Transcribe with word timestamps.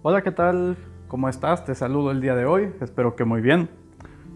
Hola, 0.00 0.22
¿qué 0.22 0.30
tal? 0.30 0.76
¿Cómo 1.08 1.28
estás? 1.28 1.64
Te 1.64 1.74
saludo 1.74 2.12
el 2.12 2.20
día 2.20 2.36
de 2.36 2.44
hoy, 2.44 2.72
espero 2.80 3.16
que 3.16 3.24
muy 3.24 3.40
bien. 3.40 3.68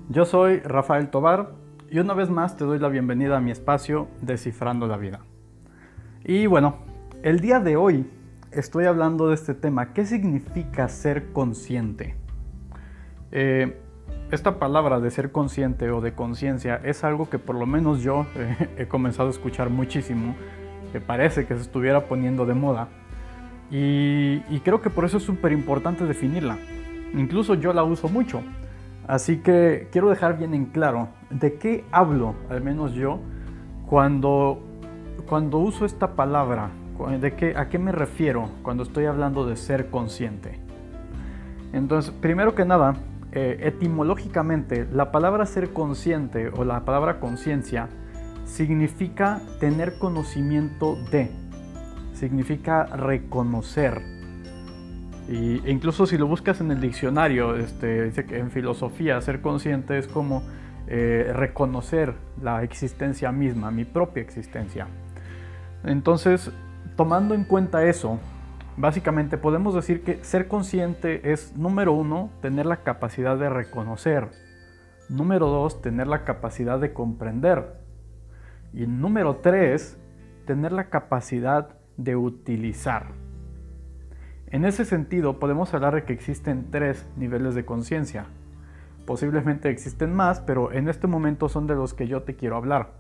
Yo 0.09 0.25
soy 0.25 0.59
Rafael 0.59 1.09
Tobar 1.09 1.53
y 1.89 2.01
una 2.01 2.15
vez 2.15 2.31
más 2.31 2.57
te 2.57 2.65
doy 2.65 2.81
la 2.81 2.89
bienvenida 2.89 3.37
a 3.37 3.41
mi 3.41 3.53
espacio 3.53 4.09
Descifrando 4.23 4.89
la 4.89 4.97
Vida. 4.97 5.21
Y 6.25 6.47
bueno, 6.47 6.79
el 7.23 7.39
día 7.39 7.61
de 7.61 7.77
hoy 7.77 8.11
estoy 8.51 8.87
hablando 8.87 9.29
de 9.29 9.37
este 9.37 9.55
tema, 9.55 9.93
¿qué 9.93 10.05
significa 10.05 10.89
ser 10.89 11.33
consciente? 11.33 12.17
Eh, 13.31 13.81
esta 14.33 14.59
palabra 14.59 14.99
de 14.99 15.13
ser 15.13 15.31
consciente 15.31 15.93
o 15.93 16.01
de 16.01 16.13
conciencia 16.13 16.81
es 16.83 17.05
algo 17.05 17.31
que 17.31 17.39
por 17.39 17.55
lo 17.55 17.67
menos 17.67 18.03
yo 18.03 18.27
eh, 18.35 18.69
he 18.79 18.89
comenzado 18.89 19.29
a 19.29 19.31
escuchar 19.31 19.71
muchísimo, 19.71 20.35
que 20.91 21.01
parece 21.01 21.47
que 21.47 21.55
se 21.55 21.61
estuviera 21.61 22.09
poniendo 22.09 22.47
de 22.47 22.55
moda 22.55 22.89
y, 23.75 24.61
creo 24.61 24.83
que 24.83 24.91
por 24.91 25.07
eso 25.07 25.17
es 25.17 25.23
súper 25.23 25.51
importante 25.51 26.05
definirla. 26.05 26.59
Incluso 27.15 27.55
yo 27.55 27.73
la 27.73 27.83
uso 27.83 28.09
mucho. 28.09 28.43
Así 29.09 29.39
que 29.39 29.89
quiero 29.91 30.11
dejar 30.11 30.37
bien 30.37 30.53
en 30.53 30.67
claro 30.67 31.09
de 31.31 31.55
qué 31.55 31.85
hablo, 31.91 32.35
al 32.51 32.63
menos 32.63 32.93
yo, 32.93 33.19
cuando, 33.87 34.63
cuando 35.27 35.59
uso 35.59 35.87
esta 35.87 36.15
palabra, 36.15 36.71
de 37.19 37.35
qué, 37.35 37.55
a 37.57 37.69
qué 37.71 37.79
me 37.79 37.93
refiero 37.93 38.51
cuando 38.63 38.83
estoy 38.83 39.07
hablando 39.07 39.47
de 39.47 39.57
ser 39.57 39.89
consciente. 39.89 40.61
Entonces, 41.73 42.13
primero 42.21 42.55
que 42.55 42.67
nada, 42.67 42.97
eh, 43.33 43.59
etimológicamente, 43.63 44.87
la 44.93 45.11
palabra 45.11 45.47
ser 45.47 45.73
consciente 45.73 46.51
o 46.55 46.65
la 46.65 46.85
palabra 46.85 47.19
conciencia 47.19 47.89
significa 48.45 49.41
tener 49.59 49.99
conocimiento 49.99 50.97
de 51.11 51.42
significa 52.23 52.85
reconocer. 52.85 54.01
Y, 55.29 55.61
e 55.67 55.73
incluso 55.73 56.07
si 56.07 56.17
lo 56.17 56.29
buscas 56.29 56.61
en 56.61 56.71
el 56.71 56.81
diccionario, 56.81 57.57
este, 57.57 58.05
dice 58.05 58.27
que 58.27 58.39
en 58.39 58.53
filosofía 58.53 59.21
ser 59.21 59.41
consciente 59.41 59.99
es 59.99 60.07
como 60.07 60.45
eh, 60.87 61.33
reconocer 61.35 62.15
la 62.41 62.63
existencia 62.63 63.33
misma, 63.33 63.73
mi 63.73 63.85
propia 63.85 64.23
existencia. 64.23 64.87
Entonces, 65.83 66.53
tomando 66.95 67.35
en 67.35 67.43
cuenta 67.43 67.87
eso, 67.87 68.21
básicamente 68.77 69.37
podemos 69.37 69.75
decir 69.75 70.05
que 70.05 70.23
ser 70.23 70.47
consciente 70.47 71.33
es, 71.33 71.57
número 71.57 71.93
uno, 71.93 72.31
tener 72.41 72.67
la 72.67 72.85
capacidad 72.85 73.37
de 73.37 73.51
reconocer. 73.51 74.29
Número 75.09 75.49
dos, 75.49 75.83
tener 75.83 76.07
la 76.07 76.23
capacidad 76.23 76.79
de 76.79 76.93
comprender. 76.93 77.81
Y 78.73 78.87
número 78.87 79.39
tres, 79.39 79.99
tener 80.47 80.71
la 80.71 80.85
capacidad 80.85 81.82
de 82.03 82.17
utilizar. 82.17 83.13
En 84.49 84.65
ese 84.65 84.85
sentido, 84.85 85.39
podemos 85.39 85.73
hablar 85.73 85.95
de 85.95 86.05
que 86.05 86.13
existen 86.13 86.71
tres 86.71 87.07
niveles 87.17 87.55
de 87.55 87.65
conciencia. 87.65 88.27
Posiblemente 89.07 89.71
existen 89.71 90.15
más, 90.15 90.41
pero 90.41 90.73
en 90.73 90.89
este 90.89 91.07
momento 91.07 91.49
son 91.49 91.67
de 91.67 91.75
los 91.75 91.95
que 91.95 92.07
yo 92.07 92.23
te 92.23 92.37
quiero 92.37 92.57
hablar. 92.57 92.93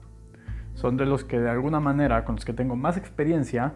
Son 0.74 0.96
de 0.96 1.04
los 1.04 1.24
que 1.24 1.38
de 1.38 1.50
alguna 1.50 1.78
manera, 1.78 2.24
con 2.24 2.36
los 2.36 2.44
que 2.44 2.54
tengo 2.54 2.74
más 2.74 2.96
experiencia 2.96 3.74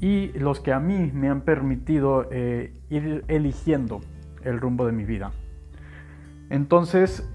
y 0.00 0.28
los 0.38 0.60
que 0.60 0.72
a 0.72 0.80
mí 0.80 1.10
me 1.12 1.28
han 1.28 1.42
permitido 1.42 2.26
eh, 2.30 2.72
ir 2.88 3.24
eligiendo 3.28 4.00
el 4.42 4.60
rumbo 4.60 4.86
de 4.86 4.92
mi 4.92 5.04
vida. 5.04 5.32
Entonces, 6.50 7.28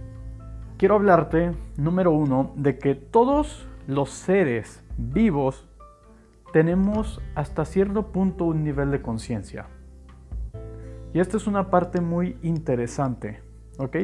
quiero 0.77 0.95
hablarte, 0.95 1.51
número 1.77 2.11
uno, 2.11 2.51
de 2.55 2.79
que 2.79 2.95
todos 2.95 3.67
los 3.87 4.09
seres 4.09 4.83
vivos 4.97 5.67
tenemos 6.53 7.19
hasta 7.33 7.65
cierto 7.65 8.11
punto 8.11 8.45
un 8.45 8.63
nivel 8.63 8.91
de 8.91 9.01
conciencia. 9.01 9.65
Y 11.11 11.19
esta 11.19 11.35
es 11.35 11.47
una 11.47 11.71
parte 11.71 11.99
muy 11.99 12.37
interesante, 12.43 13.41
¿ok? 13.79 13.97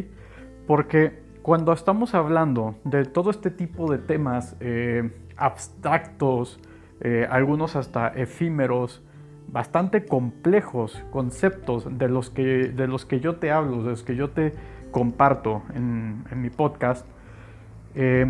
Porque 0.66 1.22
cuando 1.44 1.72
estamos 1.72 2.16
hablando 2.16 2.76
de 2.84 3.06
todo 3.06 3.30
este 3.30 3.52
tipo 3.52 3.90
de 3.92 4.00
temas 4.00 4.56
eh, 4.60 5.12
abstractos, 5.38 6.60
eh, 7.02 7.28
algunos 7.30 7.76
hasta 7.76 8.10
efímeros, 8.10 9.04
bastante 9.48 10.06
complejos 10.06 11.04
conceptos 11.12 12.00
de 12.00 12.10
los 12.10 12.32
que, 12.32 12.70
de 12.70 12.88
los 12.88 13.06
que 13.06 13.20
yo 13.20 13.36
te 13.36 13.52
hablo, 13.52 13.84
de 13.84 13.92
los 13.92 14.04
que 14.04 14.16
yo 14.16 14.32
te 14.32 14.54
comparto 14.90 15.62
en, 15.76 16.24
mi 16.36 16.50
podcast, 16.50 17.06
eh, 17.94 18.26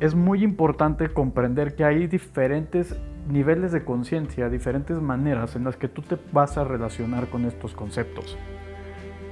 es 0.00 0.16
muy 0.16 0.42
importante 0.42 1.08
comprender 1.10 1.76
que 1.76 1.84
hay 1.84 2.08
diferentes 2.08 2.96
niveles 3.28 3.72
de 3.72 3.84
conciencia, 3.84 4.48
diferentes 4.48 5.00
maneras 5.00 5.56
en 5.56 5.64
las 5.64 5.76
que 5.76 5.88
tú 5.88 6.02
te 6.02 6.18
vas 6.32 6.58
a 6.58 6.64
relacionar 6.64 7.28
con 7.28 7.44
estos 7.44 7.74
conceptos. 7.74 8.36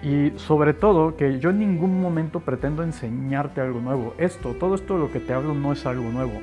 Y 0.02 0.32
sobre 0.36 0.72
todo 0.72 1.16
que 1.16 1.38
yo 1.40 1.50
en 1.50 1.58
ningún 1.58 2.00
momento 2.00 2.40
pretendo 2.40 2.82
enseñarte 2.82 3.60
algo 3.60 3.80
nuevo. 3.80 4.14
Esto, 4.16 4.54
todo 4.54 4.74
esto 4.74 4.94
de 4.94 5.00
lo 5.00 5.12
que 5.12 5.20
te 5.20 5.34
hablo 5.34 5.54
no 5.54 5.72
es 5.72 5.84
algo 5.84 6.10
nuevo. 6.10 6.40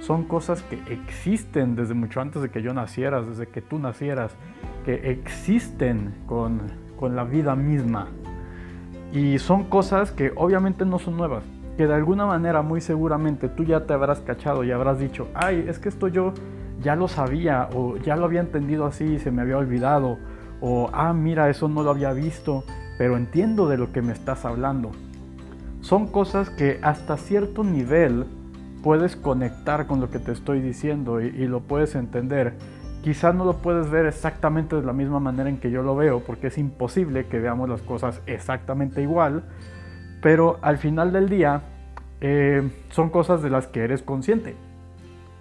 Son 0.00 0.24
cosas 0.24 0.62
que 0.62 0.80
existen 0.92 1.76
desde 1.76 1.94
mucho 1.94 2.20
antes 2.20 2.42
de 2.42 2.50
que 2.50 2.62
yo 2.62 2.74
naciera, 2.74 3.22
desde 3.22 3.46
que 3.48 3.62
tú 3.62 3.78
nacieras, 3.78 4.36
que 4.84 5.10
existen 5.10 6.14
con, 6.26 6.60
con 6.98 7.16
la 7.16 7.24
vida 7.24 7.56
misma. 7.56 8.08
Y 9.12 9.38
son 9.38 9.64
cosas 9.64 10.12
que 10.12 10.32
obviamente 10.36 10.84
no 10.84 10.98
son 10.98 11.16
nuevas, 11.16 11.44
que 11.76 11.86
de 11.86 11.94
alguna 11.94 12.26
manera 12.26 12.62
muy 12.62 12.80
seguramente 12.80 13.48
tú 13.48 13.64
ya 13.64 13.84
te 13.84 13.92
habrás 13.92 14.20
cachado 14.20 14.64
y 14.64 14.70
habrás 14.70 14.98
dicho, 14.98 15.28
ay, 15.34 15.66
es 15.68 15.78
que 15.78 15.88
esto 15.88 16.08
yo 16.08 16.32
ya 16.82 16.96
lo 16.96 17.08
sabía 17.08 17.68
o 17.74 17.96
ya 17.96 18.16
lo 18.16 18.24
había 18.24 18.40
entendido 18.40 18.86
así 18.86 19.04
y 19.04 19.18
se 19.18 19.30
me 19.30 19.42
había 19.42 19.58
olvidado 19.58 20.18
o 20.60 20.90
ah 20.92 21.12
mira 21.12 21.48
eso 21.48 21.68
no 21.68 21.82
lo 21.82 21.90
había 21.90 22.12
visto 22.12 22.64
pero 22.98 23.16
entiendo 23.16 23.68
de 23.68 23.78
lo 23.78 23.92
que 23.92 24.02
me 24.02 24.12
estás 24.12 24.44
hablando. 24.44 24.92
Son 25.80 26.06
cosas 26.06 26.50
que 26.50 26.78
hasta 26.82 27.16
cierto 27.16 27.64
nivel 27.64 28.26
puedes 28.82 29.16
conectar 29.16 29.86
con 29.86 30.00
lo 30.00 30.10
que 30.10 30.18
te 30.18 30.30
estoy 30.30 30.60
diciendo 30.60 31.20
y, 31.20 31.46
lo 31.48 31.60
puedes 31.60 31.94
entender. 31.94 32.54
Quizás 33.02 33.34
no 33.34 33.44
lo 33.44 33.54
puedes 33.58 33.90
ver 33.90 34.06
exactamente 34.06 34.76
de 34.76 34.82
la 34.82 34.92
misma 34.92 35.18
manera 35.18 35.48
en 35.48 35.58
que 35.58 35.70
yo 35.72 35.82
lo 35.82 35.96
veo 35.96 36.20
porque 36.20 36.48
es 36.48 36.58
imposible 36.58 37.26
que 37.26 37.40
veamos 37.40 37.68
las 37.68 37.82
cosas 37.82 38.20
exactamente 38.26 39.02
igual 39.02 39.42
pero 40.22 40.60
al 40.62 40.78
final 40.78 41.12
del 41.12 41.28
día 41.28 41.62
eh, 42.20 42.62
son 42.90 43.10
cosas 43.10 43.42
de 43.42 43.50
las 43.50 43.66
que 43.66 43.80
eres 43.80 44.02
consciente 44.02 44.54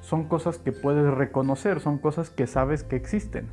son 0.02 0.26
cosas 0.26 0.58
que 0.58 0.72
puedes 0.72 1.12
reconocer, 1.14 1.80
son 1.80 1.98
cosas 1.98 2.30
que 2.30 2.48
sabes 2.48 2.84
que 2.84 2.96
existen, 2.96 3.50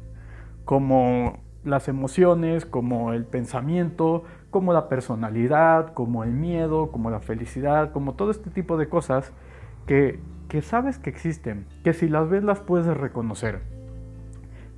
como 0.65 1.39
las 1.65 1.89
emociones, 1.89 2.67
como 2.67 3.13
el 3.13 3.25
pensamiento, 3.25 4.25
como 4.51 4.73
la 4.73 4.89
personalidad, 4.89 5.93
como 5.93 6.25
el 6.25 6.33
miedo, 6.33 6.91
como 6.91 7.11
la 7.11 7.21
felicidad, 7.21 7.93
como 7.93 8.15
todo 8.15 8.31
este 8.31 8.51
tipo 8.51 8.77
de 8.77 8.89
cosas 8.89 9.33
que, 9.87 10.21
que 10.49 10.63
sabes 10.63 10.99
que 10.99 11.11
existen, 11.11 11.67
que 11.85 11.93
si 11.93 12.09
las 12.09 12.29
ves 12.29 12.43
las 12.43 12.61
puedes 12.61 12.97
reconocer. 12.97 13.61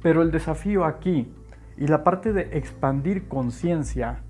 Pero 0.03 0.23
el 0.23 0.31
desafío 0.31 0.85
aquí 0.85 1.33
y 1.77 1.87
la 1.87 2.03
parte 2.05 2.33
de 2.33 2.59
expandir 2.59 3.29
conciencia 3.29 4.23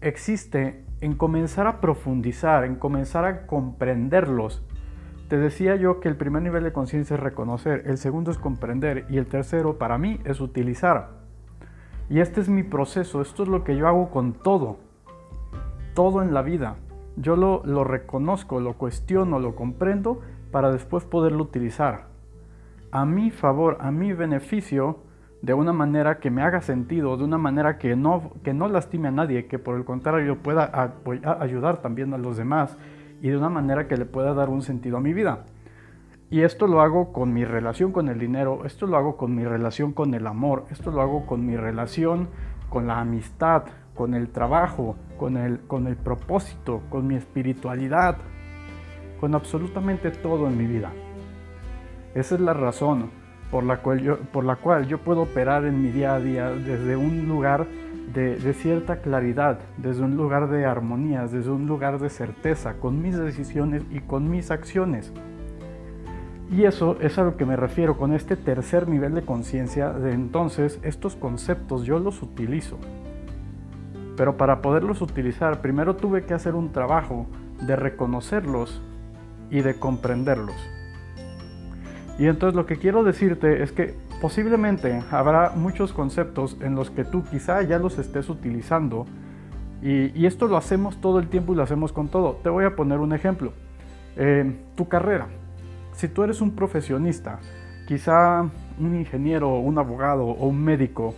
existe 0.00 0.84
en 1.00 1.14
comenzar 1.14 1.66
a 1.66 1.80
profundizar, 1.80 2.64
en 2.64 2.76
comenzar 2.76 3.24
a 3.24 3.46
comprenderlos 3.46 4.62
te 5.32 5.38
decía 5.38 5.76
yo 5.76 5.98
que 5.98 6.10
el 6.10 6.16
primer 6.16 6.42
nivel 6.42 6.62
de 6.62 6.74
conciencia 6.74 7.14
es 7.14 7.20
reconocer, 7.20 7.84
el 7.86 7.96
segundo 7.96 8.30
es 8.30 8.36
comprender 8.36 9.06
y 9.08 9.16
el 9.16 9.24
tercero 9.24 9.78
para 9.78 9.96
mí 9.96 10.20
es 10.26 10.42
utilizar. 10.42 11.08
Y 12.10 12.20
este 12.20 12.42
es 12.42 12.50
mi 12.50 12.62
proceso, 12.62 13.22
esto 13.22 13.44
es 13.44 13.48
lo 13.48 13.64
que 13.64 13.74
yo 13.74 13.88
hago 13.88 14.10
con 14.10 14.34
todo, 14.34 14.76
todo 15.94 16.20
en 16.20 16.34
la 16.34 16.42
vida. 16.42 16.76
Yo 17.16 17.36
lo, 17.36 17.62
reconozco, 17.82 18.60
lo 18.60 18.74
cuestiono, 18.74 19.38
lo 19.38 19.56
comprendo 19.56 20.20
para 20.50 20.70
después 20.70 21.06
poderlo 21.06 21.44
utilizar. 21.44 22.08
A 22.90 23.06
mi 23.06 23.30
favor, 23.30 23.78
a 23.80 23.90
mi 23.90 24.12
beneficio, 24.12 24.98
de 25.40 25.54
una 25.54 25.72
manera 25.72 26.18
que 26.18 26.30
me 26.30 26.42
haga 26.42 26.60
sentido, 26.60 27.16
de 27.16 27.24
una 27.24 27.38
manera 27.38 27.78
que 27.78 27.96
no, 27.96 28.32
que 28.44 28.52
no 28.52 28.68
lastime 28.68 29.08
a 29.08 29.12
nadie, 29.12 29.46
que 29.46 29.58
por 29.58 29.76
el 29.76 29.86
contrario 29.86 30.36
pueda 30.42 30.92
ayudar 31.40 31.80
también 31.80 32.12
a 32.12 32.18
los 32.18 32.36
demás 32.36 32.76
y 33.22 33.30
de 33.30 33.36
una 33.36 33.48
manera 33.48 33.86
que 33.86 33.96
le 33.96 34.04
pueda 34.04 34.34
dar 34.34 34.50
un 34.50 34.62
sentido 34.62 34.96
a 34.96 35.00
mi 35.00 35.14
vida. 35.14 35.44
Y 36.28 36.42
esto 36.42 36.66
lo 36.66 36.80
hago 36.80 37.12
con 37.12 37.32
mi 37.32 37.44
relación 37.44 37.92
con 37.92 38.08
el 38.08 38.18
dinero, 38.18 38.64
esto 38.64 38.86
lo 38.86 38.96
hago 38.96 39.16
con 39.16 39.34
mi 39.36 39.44
relación 39.44 39.92
con 39.92 40.12
el 40.14 40.26
amor, 40.26 40.64
esto 40.70 40.90
lo 40.90 41.00
hago 41.00 41.24
con 41.24 41.46
mi 41.46 41.56
relación 41.56 42.28
con 42.68 42.88
la 42.88 42.98
amistad, 42.98 43.64
con 43.94 44.14
el 44.14 44.30
trabajo, 44.30 44.96
con 45.18 45.36
el, 45.36 45.60
con 45.60 45.86
el 45.86 45.94
propósito, 45.94 46.82
con 46.90 47.06
mi 47.06 47.14
espiritualidad, 47.14 48.16
con 49.20 49.36
absolutamente 49.36 50.10
todo 50.10 50.48
en 50.48 50.58
mi 50.58 50.66
vida. 50.66 50.90
Esa 52.16 52.34
es 52.34 52.40
la 52.40 52.54
razón 52.54 53.10
por 53.52 53.62
la 53.62 53.76
cual 53.82 54.00
yo, 54.00 54.18
por 54.18 54.44
la 54.44 54.56
cual 54.56 54.88
yo 54.88 54.98
puedo 54.98 55.22
operar 55.22 55.64
en 55.64 55.80
mi 55.80 55.90
día 55.90 56.14
a 56.14 56.20
día 56.20 56.50
desde 56.50 56.96
un 56.96 57.28
lugar 57.28 57.68
de, 58.12 58.52
cierta 58.54 58.96
claridad, 58.96 59.60
desde 59.78 60.02
un 60.02 60.16
lugar 60.16 60.50
de 60.50 60.66
armonía, 60.66 61.26
desde 61.26 61.50
un 61.50 61.66
lugar 61.66 61.98
de 61.98 62.10
certeza, 62.10 62.74
con 62.74 63.00
mis 63.00 63.16
decisiones 63.16 63.82
y 63.90 64.00
con 64.00 64.30
mis 64.30 64.50
acciones. 64.50 65.12
Y 66.50 66.64
eso 66.64 66.98
es 67.00 67.18
a 67.18 67.24
lo 67.24 67.36
que 67.36 67.46
me 67.46 67.56
refiero 67.56 67.96
con 67.96 68.12
este 68.12 68.36
tercer 68.36 68.88
nivel 68.88 69.14
de 69.14 69.22
conciencia 69.22 69.90
de 69.92 70.12
entonces 70.12 70.78
estos 70.82 71.16
conceptos 71.16 71.84
yo 71.84 71.98
los 71.98 72.22
utilizo. 72.22 72.78
Pero 74.16 74.36
para 74.36 74.60
poderlos 74.60 75.00
utilizar, 75.00 75.62
primero 75.62 75.96
tuve 75.96 76.24
que 76.24 76.34
hacer 76.34 76.54
un 76.54 76.70
trabajo 76.70 77.26
de 77.66 77.76
reconocerlos 77.76 78.82
y 79.50 79.62
de 79.62 79.78
comprenderlos. 79.78 80.56
Y 82.18 82.26
entonces 82.26 82.54
lo 82.54 82.66
que 82.66 82.76
quiero 82.76 83.02
decirte 83.02 83.62
es 83.62 83.72
que 83.72 83.94
posiblemente 84.22 85.02
habrá 85.10 85.50
muchos 85.56 85.92
conceptos 85.92 86.56
en 86.60 86.76
los 86.76 86.90
que 86.92 87.02
tú 87.02 87.24
quizá 87.28 87.60
ya 87.62 87.80
los 87.80 87.98
estés 87.98 88.28
utilizando 88.28 89.04
y, 89.82 90.26
esto 90.26 90.46
lo 90.46 90.56
hacemos 90.56 91.00
todo 91.00 91.18
el 91.18 91.26
tiempo 91.26 91.52
y 91.52 91.56
lo 91.56 91.64
hacemos 91.64 91.92
con 91.92 92.06
todo. 92.06 92.38
Te 92.40 92.48
voy 92.48 92.64
a 92.64 92.76
poner 92.76 93.00
un 93.00 93.12
ejemplo. 93.12 93.52
Eh, 94.14 94.60
tu 94.76 94.86
carrera. 94.86 95.26
Si 95.90 96.06
tú 96.06 96.22
eres 96.22 96.40
un 96.40 96.52
profesionista, 96.52 97.40
quizá 97.88 98.48
un 98.78 98.94
ingeniero, 98.94 99.58
un 99.58 99.76
abogado 99.76 100.24
o 100.24 100.46
un 100.46 100.62
médico, 100.62 101.16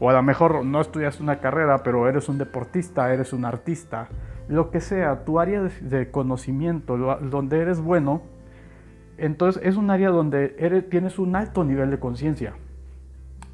o 0.00 0.08
a 0.08 0.14
lo 0.14 0.22
mejor 0.22 0.64
no 0.64 0.80
estudias 0.80 1.20
una 1.20 1.40
carrera, 1.40 1.82
pero 1.82 2.08
eres 2.08 2.30
un 2.30 2.38
deportista, 2.38 3.12
eres 3.12 3.34
un 3.34 3.44
artista, 3.44 4.08
lo 4.48 4.70
que 4.70 4.80
sea, 4.80 5.26
tu 5.26 5.38
área 5.38 5.60
de, 5.60 6.10
conocimiento, 6.10 6.96
donde 6.96 7.58
eres 7.58 7.82
bueno, 7.82 8.22
entonces 9.18 9.62
es 9.64 9.76
un 9.76 9.90
área 9.90 10.10
donde 10.10 10.56
eres, 10.58 10.88
tienes 10.88 11.18
un 11.18 11.36
alto 11.36 11.64
nivel 11.64 11.90
de 11.90 11.98
conciencia. 11.98 12.54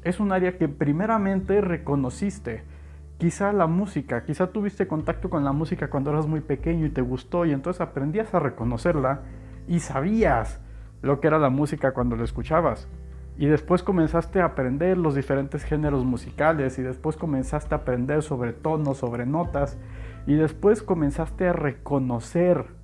Es 0.03 0.19
un 0.19 0.31
área 0.31 0.57
que 0.57 0.67
primeramente 0.67 1.61
reconociste. 1.61 2.63
Quizá 3.17 3.53
la 3.53 3.67
música, 3.67 4.25
quizá 4.25 4.47
tuviste 4.47 4.87
contacto 4.87 5.29
con 5.29 5.45
la 5.45 5.53
música 5.53 5.89
cuando 5.89 6.11
eras 6.11 6.27
muy 6.27 6.41
pequeño 6.41 6.85
y 6.85 6.89
te 6.89 7.01
gustó 7.01 7.45
y 7.45 7.53
entonces 7.53 7.79
aprendías 7.79 8.33
a 8.33 8.39
reconocerla 8.39 9.21
y 9.67 9.79
sabías 9.79 10.59
lo 11.01 11.21
que 11.21 11.27
era 11.27 11.39
la 11.39 11.49
música 11.49 11.93
cuando 11.93 12.15
la 12.17 12.25
escuchabas. 12.25 12.87
Y 13.37 13.45
después 13.47 13.81
comenzaste 13.81 14.41
a 14.41 14.45
aprender 14.45 14.97
los 14.97 15.15
diferentes 15.15 15.63
géneros 15.63 16.03
musicales 16.03 16.77
y 16.77 16.81
después 16.81 17.15
comenzaste 17.15 17.73
a 17.73 17.79
aprender 17.79 18.21
sobre 18.23 18.53
tonos, 18.53 18.97
sobre 18.97 19.25
notas 19.25 19.77
y 20.27 20.33
después 20.35 20.83
comenzaste 20.83 21.47
a 21.47 21.53
reconocer 21.53 22.82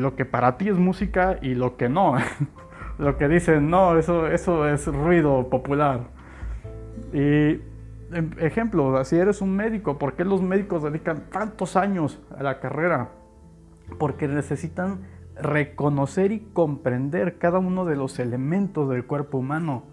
lo 0.00 0.16
que 0.16 0.24
para 0.24 0.56
ti 0.56 0.68
es 0.68 0.76
música 0.76 1.38
y 1.40 1.54
lo 1.54 1.76
que 1.76 1.88
no. 1.88 2.16
lo 2.98 3.16
que 3.16 3.28
dicen, 3.28 3.70
no, 3.70 3.96
eso, 3.96 4.26
eso 4.26 4.68
es 4.68 4.86
ruido 4.86 5.48
popular. 5.48 6.08
Y 7.12 7.60
em, 8.12 8.30
ejemplo, 8.38 9.04
si 9.04 9.16
eres 9.16 9.40
un 9.40 9.54
médico, 9.56 9.98
¿por 9.98 10.14
qué 10.14 10.24
los 10.24 10.42
médicos 10.42 10.82
dedican 10.82 11.24
tantos 11.30 11.76
años 11.76 12.20
a 12.36 12.42
la 12.42 12.60
carrera? 12.60 13.10
Porque 13.98 14.28
necesitan 14.28 15.00
reconocer 15.40 16.32
y 16.32 16.40
comprender 16.52 17.38
cada 17.38 17.58
uno 17.58 17.84
de 17.84 17.96
los 17.96 18.18
elementos 18.18 18.88
del 18.88 19.06
cuerpo 19.06 19.38
humano, 19.38 19.84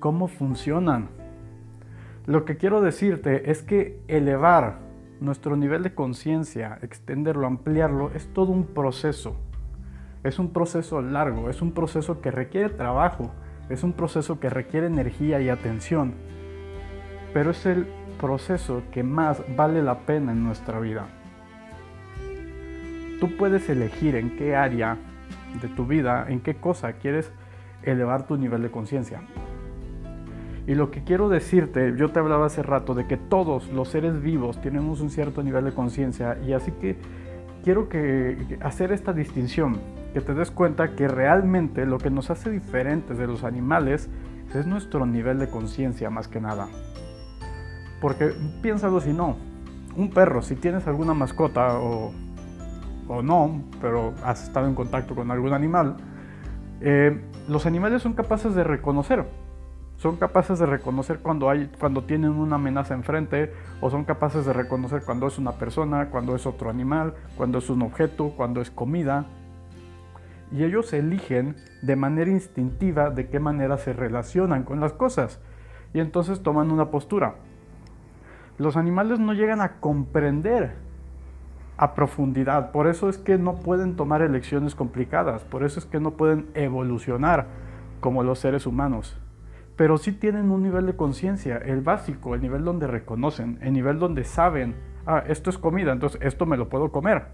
cómo 0.00 0.28
funcionan. 0.28 1.08
Lo 2.26 2.44
que 2.44 2.56
quiero 2.56 2.80
decirte 2.80 3.50
es 3.50 3.62
que 3.62 4.00
elevar 4.08 4.91
nuestro 5.22 5.56
nivel 5.56 5.82
de 5.82 5.94
conciencia, 5.94 6.78
extenderlo, 6.82 7.46
ampliarlo, 7.46 8.10
es 8.14 8.26
todo 8.32 8.52
un 8.52 8.66
proceso. 8.66 9.36
Es 10.24 10.38
un 10.38 10.52
proceso 10.52 11.00
largo, 11.00 11.48
es 11.48 11.62
un 11.62 11.72
proceso 11.72 12.20
que 12.20 12.30
requiere 12.30 12.68
trabajo, 12.68 13.32
es 13.68 13.82
un 13.82 13.92
proceso 13.92 14.38
que 14.40 14.50
requiere 14.50 14.86
energía 14.86 15.40
y 15.40 15.48
atención, 15.48 16.14
pero 17.32 17.50
es 17.52 17.66
el 17.66 17.86
proceso 18.20 18.82
que 18.92 19.02
más 19.02 19.42
vale 19.56 19.82
la 19.82 20.00
pena 20.00 20.32
en 20.32 20.44
nuestra 20.44 20.78
vida. 20.78 21.06
Tú 23.20 23.36
puedes 23.36 23.68
elegir 23.68 24.16
en 24.16 24.36
qué 24.36 24.56
área 24.56 24.96
de 25.60 25.68
tu 25.68 25.86
vida, 25.86 26.26
en 26.28 26.40
qué 26.40 26.56
cosa 26.56 26.94
quieres 26.94 27.32
elevar 27.82 28.26
tu 28.26 28.36
nivel 28.36 28.62
de 28.62 28.70
conciencia. 28.70 29.22
Y 30.66 30.74
lo 30.74 30.90
que 30.90 31.02
quiero 31.02 31.28
decirte, 31.28 31.94
yo 31.96 32.10
te 32.10 32.20
hablaba 32.20 32.46
hace 32.46 32.62
rato 32.62 32.94
de 32.94 33.06
que 33.06 33.16
todos 33.16 33.68
los 33.72 33.88
seres 33.88 34.22
vivos 34.22 34.60
tenemos 34.60 35.00
un 35.00 35.10
cierto 35.10 35.42
nivel 35.42 35.64
de 35.64 35.72
conciencia 35.72 36.38
y 36.46 36.52
así 36.52 36.70
que 36.72 36.96
quiero 37.64 37.88
hacer 38.60 38.92
esta 38.92 39.12
distinción, 39.12 39.80
que 40.14 40.20
te 40.20 40.34
des 40.34 40.52
cuenta 40.52 40.94
que 40.94 41.08
realmente 41.08 41.84
lo 41.84 41.98
que 41.98 42.10
nos 42.10 42.30
hace 42.30 42.50
diferentes 42.50 43.18
de 43.18 43.26
los 43.26 43.42
animales 43.42 44.08
es 44.54 44.66
nuestro 44.66 45.04
nivel 45.04 45.38
de 45.40 45.48
conciencia 45.48 46.10
más 46.10 46.28
que 46.28 46.40
nada. 46.40 46.68
Porque 48.00 48.32
piénsalo 48.62 49.00
si 49.00 49.12
no, 49.12 49.36
un 49.96 50.10
perro, 50.10 50.42
si 50.42 50.54
tienes 50.54 50.86
alguna 50.86 51.12
mascota 51.12 51.78
o, 51.78 52.12
o 53.08 53.22
no, 53.22 53.62
pero 53.80 54.14
has 54.24 54.44
estado 54.44 54.68
en 54.68 54.74
contacto 54.74 55.16
con 55.16 55.30
algún 55.32 55.54
animal, 55.54 55.96
eh, 56.80 57.20
los 57.48 57.66
animales 57.66 58.02
son 58.02 58.12
capaces 58.12 58.54
de 58.54 58.62
reconocer 58.62 59.24
son 60.02 60.16
capaces 60.16 60.58
de 60.58 60.66
reconocer 60.66 61.20
cuando, 61.20 61.48
hay, 61.48 61.70
cuando 61.78 62.02
tienen 62.02 62.32
una 62.32 62.56
amenaza 62.56 62.92
enfrente 62.92 63.52
o 63.80 63.88
son 63.88 64.04
capaces 64.04 64.44
de 64.44 64.52
reconocer 64.52 65.04
cuando 65.04 65.28
es 65.28 65.38
una 65.38 65.52
persona, 65.52 66.10
cuando 66.10 66.34
es 66.34 66.44
otro 66.44 66.70
animal, 66.70 67.14
cuando 67.36 67.58
es 67.58 67.70
un 67.70 67.82
objeto, 67.82 68.32
cuando 68.36 68.60
es 68.60 68.72
comida. 68.72 69.26
Y 70.50 70.64
ellos 70.64 70.92
eligen 70.92 71.54
de 71.82 71.94
manera 71.94 72.32
instintiva 72.32 73.10
de 73.10 73.28
qué 73.28 73.38
manera 73.38 73.78
se 73.78 73.92
relacionan 73.92 74.64
con 74.64 74.80
las 74.80 74.92
cosas. 74.92 75.38
Y 75.94 76.00
entonces 76.00 76.42
toman 76.42 76.72
una 76.72 76.90
postura. 76.90 77.36
Los 78.58 78.76
animales 78.76 79.20
no 79.20 79.34
llegan 79.34 79.60
a 79.60 79.74
comprender 79.74 80.74
a 81.76 81.94
profundidad. 81.94 82.72
Por 82.72 82.88
eso 82.88 83.08
es 83.08 83.18
que 83.18 83.38
no 83.38 83.54
pueden 83.60 83.94
tomar 83.94 84.20
elecciones 84.20 84.74
complicadas. 84.74 85.44
Por 85.44 85.62
eso 85.62 85.78
es 85.78 85.86
que 85.86 86.00
no 86.00 86.14
pueden 86.14 86.48
evolucionar 86.54 87.46
como 88.00 88.24
los 88.24 88.40
seres 88.40 88.66
humanos 88.66 89.21
pero 89.82 89.98
sí 89.98 90.12
tienen 90.12 90.52
un 90.52 90.62
nivel 90.62 90.86
de 90.86 90.94
conciencia, 90.94 91.56
el 91.56 91.80
básico, 91.80 92.36
el 92.36 92.40
nivel 92.40 92.64
donde 92.64 92.86
reconocen, 92.86 93.58
el 93.62 93.72
nivel 93.72 93.98
donde 93.98 94.22
saben, 94.22 94.76
ah, 95.06 95.24
esto 95.26 95.50
es 95.50 95.58
comida, 95.58 95.90
entonces 95.90 96.20
esto 96.22 96.46
me 96.46 96.56
lo 96.56 96.68
puedo 96.68 96.92
comer. 96.92 97.24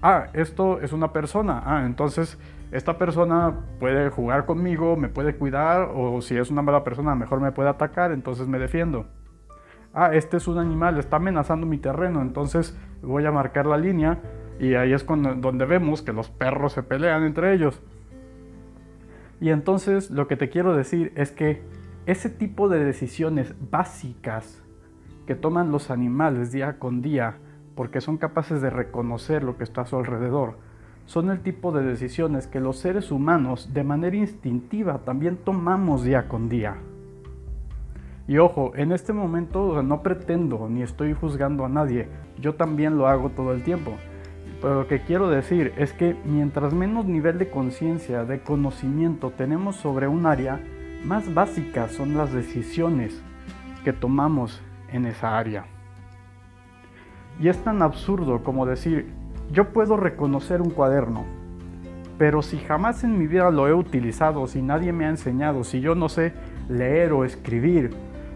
Ah, 0.00 0.28
esto 0.32 0.80
es 0.80 0.94
una 0.94 1.12
persona, 1.12 1.62
ah, 1.66 1.84
entonces 1.84 2.38
esta 2.72 2.96
persona 2.96 3.66
puede 3.78 4.08
jugar 4.08 4.46
conmigo, 4.46 4.96
me 4.96 5.10
puede 5.10 5.36
cuidar, 5.36 5.90
o 5.94 6.22
si 6.22 6.38
es 6.38 6.50
una 6.50 6.62
mala 6.62 6.84
persona, 6.84 7.14
mejor 7.14 7.42
me 7.42 7.52
puede 7.52 7.68
atacar, 7.68 8.12
entonces 8.12 8.48
me 8.48 8.58
defiendo. 8.58 9.04
Ah, 9.92 10.14
este 10.14 10.38
es 10.38 10.48
un 10.48 10.56
animal, 10.56 10.96
está 10.96 11.16
amenazando 11.16 11.66
mi 11.66 11.76
terreno, 11.76 12.22
entonces 12.22 12.78
voy 13.02 13.26
a 13.26 13.30
marcar 13.30 13.66
la 13.66 13.76
línea 13.76 14.22
y 14.58 14.72
ahí 14.72 14.94
es 14.94 15.04
donde 15.04 15.66
vemos 15.66 16.00
que 16.00 16.14
los 16.14 16.30
perros 16.30 16.72
se 16.72 16.82
pelean 16.82 17.24
entre 17.24 17.52
ellos. 17.52 17.82
Y 19.40 19.50
entonces 19.50 20.10
lo 20.10 20.26
que 20.26 20.36
te 20.36 20.48
quiero 20.48 20.76
decir 20.76 21.12
es 21.14 21.30
que 21.30 21.62
ese 22.06 22.30
tipo 22.30 22.68
de 22.68 22.84
decisiones 22.84 23.54
básicas 23.70 24.62
que 25.26 25.34
toman 25.34 25.70
los 25.70 25.90
animales 25.90 26.52
día 26.52 26.78
con 26.78 27.02
día, 27.02 27.36
porque 27.74 28.00
son 28.00 28.16
capaces 28.16 28.60
de 28.62 28.70
reconocer 28.70 29.44
lo 29.44 29.56
que 29.56 29.64
está 29.64 29.82
a 29.82 29.86
su 29.86 29.96
alrededor, 29.96 30.56
son 31.04 31.30
el 31.30 31.40
tipo 31.40 31.72
de 31.72 31.82
decisiones 31.82 32.46
que 32.46 32.60
los 32.60 32.78
seres 32.78 33.10
humanos 33.10 33.72
de 33.72 33.84
manera 33.84 34.16
instintiva 34.16 34.98
también 35.04 35.36
tomamos 35.36 36.02
día 36.02 36.28
con 36.28 36.48
día. 36.48 36.76
Y 38.26 38.36
ojo, 38.38 38.72
en 38.74 38.92
este 38.92 39.14
momento 39.14 39.82
no 39.82 40.02
pretendo 40.02 40.68
ni 40.68 40.82
estoy 40.82 41.14
juzgando 41.14 41.64
a 41.64 41.68
nadie, 41.68 42.08
yo 42.38 42.56
también 42.56 42.98
lo 42.98 43.06
hago 43.08 43.30
todo 43.30 43.52
el 43.52 43.62
tiempo. 43.62 43.92
Pero 44.60 44.74
lo 44.74 44.88
que 44.88 45.00
quiero 45.00 45.28
decir 45.28 45.72
es 45.76 45.92
que 45.92 46.16
mientras 46.24 46.74
menos 46.74 47.06
nivel 47.06 47.38
de 47.38 47.48
conciencia, 47.48 48.24
de 48.24 48.40
conocimiento 48.40 49.30
tenemos 49.30 49.76
sobre 49.76 50.08
un 50.08 50.26
área, 50.26 50.60
más 51.04 51.32
básicas 51.32 51.92
son 51.92 52.16
las 52.16 52.32
decisiones 52.32 53.22
que 53.84 53.92
tomamos 53.92 54.60
en 54.90 55.06
esa 55.06 55.38
área. 55.38 55.66
Y 57.40 57.48
es 57.48 57.58
tan 57.58 57.82
absurdo 57.82 58.42
como 58.42 58.66
decir, 58.66 59.06
yo 59.52 59.68
puedo 59.68 59.96
reconocer 59.96 60.60
un 60.60 60.70
cuaderno, 60.70 61.24
pero 62.18 62.42
si 62.42 62.58
jamás 62.58 63.04
en 63.04 63.16
mi 63.16 63.28
vida 63.28 63.50
lo 63.52 63.68
he 63.68 63.72
utilizado, 63.72 64.48
si 64.48 64.60
nadie 64.60 64.92
me 64.92 65.06
ha 65.06 65.10
enseñado, 65.10 65.62
si 65.62 65.80
yo 65.80 65.94
no 65.94 66.08
sé 66.08 66.32
leer 66.68 67.12
o 67.12 67.24
escribir, 67.24 67.90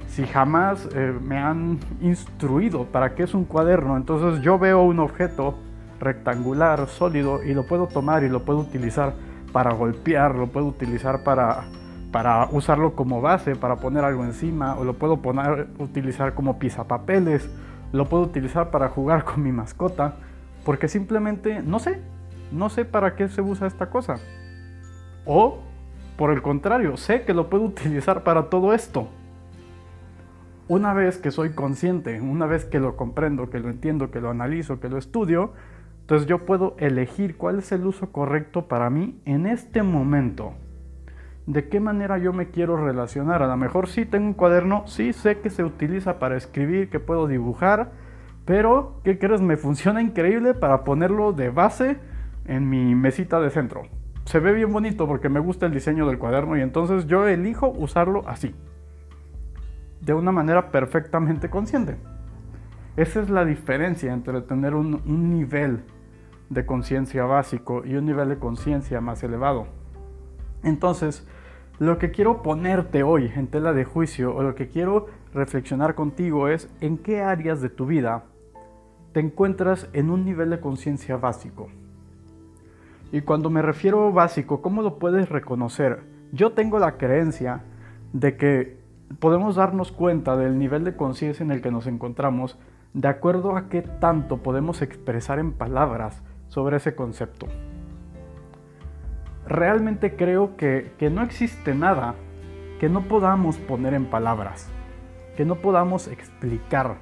si 0.07 0.25
jamás 0.25 0.89
eh, 0.95 1.13
me 1.21 1.39
han 1.39 1.81
instruido 2.01 2.85
para 2.85 3.17
qué 3.17 3.25
es 3.25 3.35
un 3.35 3.45
cuaderno, 3.45 3.97
entonces 3.97 4.41
yo 4.41 4.57
veo 4.57 4.83
un 4.85 5.01
objeto 5.01 5.57
rectangular, 6.03 6.89
sólido, 6.89 7.43
y 7.45 7.55
lo 7.55 7.65
puedo 7.65 7.87
tomar 7.87 8.25
y 8.25 8.29
lo 8.29 8.45
puedo 8.45 8.59
utilizar 8.59 9.15
para 9.53 9.73
golpear, 9.73 10.35
lo 10.35 10.49
puedo 10.49 10.67
utilizar 10.67 11.23
para, 11.23 11.65
para 12.11 12.49
usarlo 12.51 12.97
como 12.97 13.21
base, 13.21 13.55
para 13.55 13.77
poner 13.77 14.05
algo 14.05 14.25
encima, 14.25 14.77
o 14.77 14.85
lo 14.85 14.95
puedo 14.95 15.19
poner, 15.19 15.69
utilizar 15.79 16.35
como 16.35 16.59
pisapapeles, 16.59 17.49
lo 17.93 18.09
puedo 18.09 18.25
utilizar 18.25 18.71
para 18.71 18.89
jugar 18.89 19.25
con 19.25 19.43
mi 19.43 19.53
mascota, 19.53 20.17
porque 20.65 20.89
simplemente 20.89 21.63
no 21.63 21.79
sé, 21.79 22.01
no 22.51 22.69
sé 22.69 22.85
para 22.85 23.15
qué 23.15 23.29
se 23.29 23.41
usa 23.41 23.67
esta 23.67 23.89
cosa. 23.89 24.17
O, 25.25 25.61
por 26.17 26.33
el 26.33 26.43
contrario, 26.43 26.97
sé 26.97 27.23
que 27.23 27.33
lo 27.33 27.49
puedo 27.49 27.65
utilizar 27.67 28.25
para 28.25 28.51
todo 28.51 28.75
esto. 28.75 29.09
Una 30.69 30.95
vez 30.95 31.19
que 31.19 31.31
soy 31.31 31.51
consciente, 31.51 32.21
una 32.21 32.47
vez 32.47 32.65
que 32.65 32.81
lo 32.81 32.97
comprendo, 32.97 33.51
que 33.51 33.61
lo 33.61 33.69
entiendo, 33.69 34.11
que 34.11 34.21
lo 34.21 34.31
analizo, 34.31 34.81
que 34.81 34.89
lo 34.89 34.97
estudio, 34.97 35.53
entonces 36.13 36.29
yo 36.29 36.45
puedo 36.45 36.75
elegir 36.77 37.39
cuál 37.39 37.61
es 37.61 37.73
el 37.73 37.87
uso 37.87 38.13
correcto 38.13 38.69
para 38.69 38.91
mí 38.91 39.19
en 39.25 39.47
este 39.47 39.83
momento. 39.83 40.53
¿De 41.47 41.71
qué 41.71 41.81
manera 41.81 42.19
yo 42.19 42.35
me 42.35 42.51
quiero 42.51 42.77
relacionar? 42.77 43.43
A 43.43 43.47
lo 43.47 43.57
mejor 43.57 43.89
sí 43.89 44.05
tengo 44.05 44.27
un 44.27 44.35
cuaderno, 44.35 44.87
sí 44.87 45.15
sé 45.15 45.39
que 45.39 45.49
se 45.49 45.65
utiliza 45.65 46.19
para 46.19 46.37
escribir, 46.37 46.91
que 46.91 47.01
puedo 47.01 47.29
dibujar, 47.29 47.93
Pero, 48.45 49.01
¿qué 49.05 49.19
crees? 49.19 49.41
Me 49.41 49.57
funciona 49.57 50.03
increíble 50.03 50.53
para 50.53 50.85
ponerlo 50.85 51.33
de 51.33 51.49
base 51.49 51.97
en 52.45 52.69
mi 52.69 52.95
mesita 52.95 53.41
de 53.41 53.49
centro. 53.49 53.85
Se 54.27 54.39
ve 54.39 54.53
bien 54.53 54.71
bonito 54.71 55.07
porque 55.07 55.31
me 55.31 55.41
gusta 55.41 55.65
el 55.65 55.73
diseño 55.73 56.07
del 56.07 56.19
cuaderno 56.19 56.59
y 56.59 56.61
entonces 56.61 57.07
yo 57.07 57.27
elijo 57.27 57.71
usarlo 57.71 58.29
así. 58.29 58.55
De 60.03 60.13
una 60.13 60.31
manera 60.31 60.71
perfectamente 60.71 61.49
consciente. 61.49 61.97
Esa 62.99 63.23
es 63.23 63.31
la 63.31 63.47
diferencia 63.47 64.13
entre 64.13 64.43
tener 64.43 64.75
un, 64.75 65.01
un 65.07 65.31
nivel 65.31 65.85
de 66.53 66.67
conciencia 66.67 67.25
básico 67.25 67.83
y 67.85 67.95
un 67.95 68.05
nivel 68.05 68.29
de 68.29 68.39
conciencia 68.39 69.01
más 69.01 69.23
elevado. 69.23 69.67
Entonces, 70.63 71.27
lo 71.79 71.99
que 71.99 72.11
quiero 72.11 72.43
ponerte 72.43 73.03
hoy 73.03 73.33
en 73.35 73.47
tela 73.47 73.73
de 73.73 73.85
juicio 73.85 74.37
o 74.37 74.43
lo 74.43 74.55
que 74.55 74.69
quiero 74.69 75.07
reflexionar 75.33 75.95
contigo 75.95 76.49
es 76.49 76.69
en 76.81 76.99
qué 76.99 77.23
áreas 77.23 77.63
de 77.63 77.71
tu 77.71 77.87
vida 77.87 78.25
te 79.13 79.21
encuentras 79.21 79.89
en 79.95 80.11
un 80.11 80.25
nivel 80.25 80.51
de 80.51 80.61
conciencia 80.61 81.17
básico. 81.17 81.69
Y 83.11 83.23
cuando 83.23 83.51
me 83.51 83.63
refiero 83.63 84.13
básico, 84.13 84.61
¿cómo 84.63 84.83
lo 84.83 84.99
puedes 84.99 85.29
reconocer? 85.31 86.03
Yo 86.33 86.53
tengo 86.53 86.79
la 86.79 86.97
creencia 86.99 87.63
de 88.13 88.37
que 88.37 88.79
podemos 89.19 89.57
darnos 89.57 89.91
cuenta 89.91 90.37
del 90.37 90.59
nivel 90.59 90.85
de 90.85 90.97
conciencia 90.97 91.45
en 91.45 91.51
el 91.51 91.63
que 91.63 91.71
nos 91.71 91.87
encontramos 91.87 92.59
de 92.93 93.09
acuerdo 93.09 93.57
a 93.57 93.69
qué 93.69 93.81
tanto 93.83 94.39
podemos 94.39 94.83
expresar 94.83 95.39
en 95.39 95.53
palabras 95.53 96.23
sobre 96.53 96.77
ese 96.77 96.95
concepto. 96.95 97.47
Realmente 99.47 100.17
creo 100.17 100.55
que, 100.59 100.93
que 100.99 101.09
no 101.09 101.23
existe 101.23 101.75
nada 101.75 102.15
que 102.79 102.91
no 102.91 103.09
podamos 103.09 103.57
poner 103.57 103.95
en 103.95 104.05
palabras, 104.05 104.69
que 105.35 105.47
no 105.47 105.55
podamos 105.55 106.09
explicar, 106.09 106.97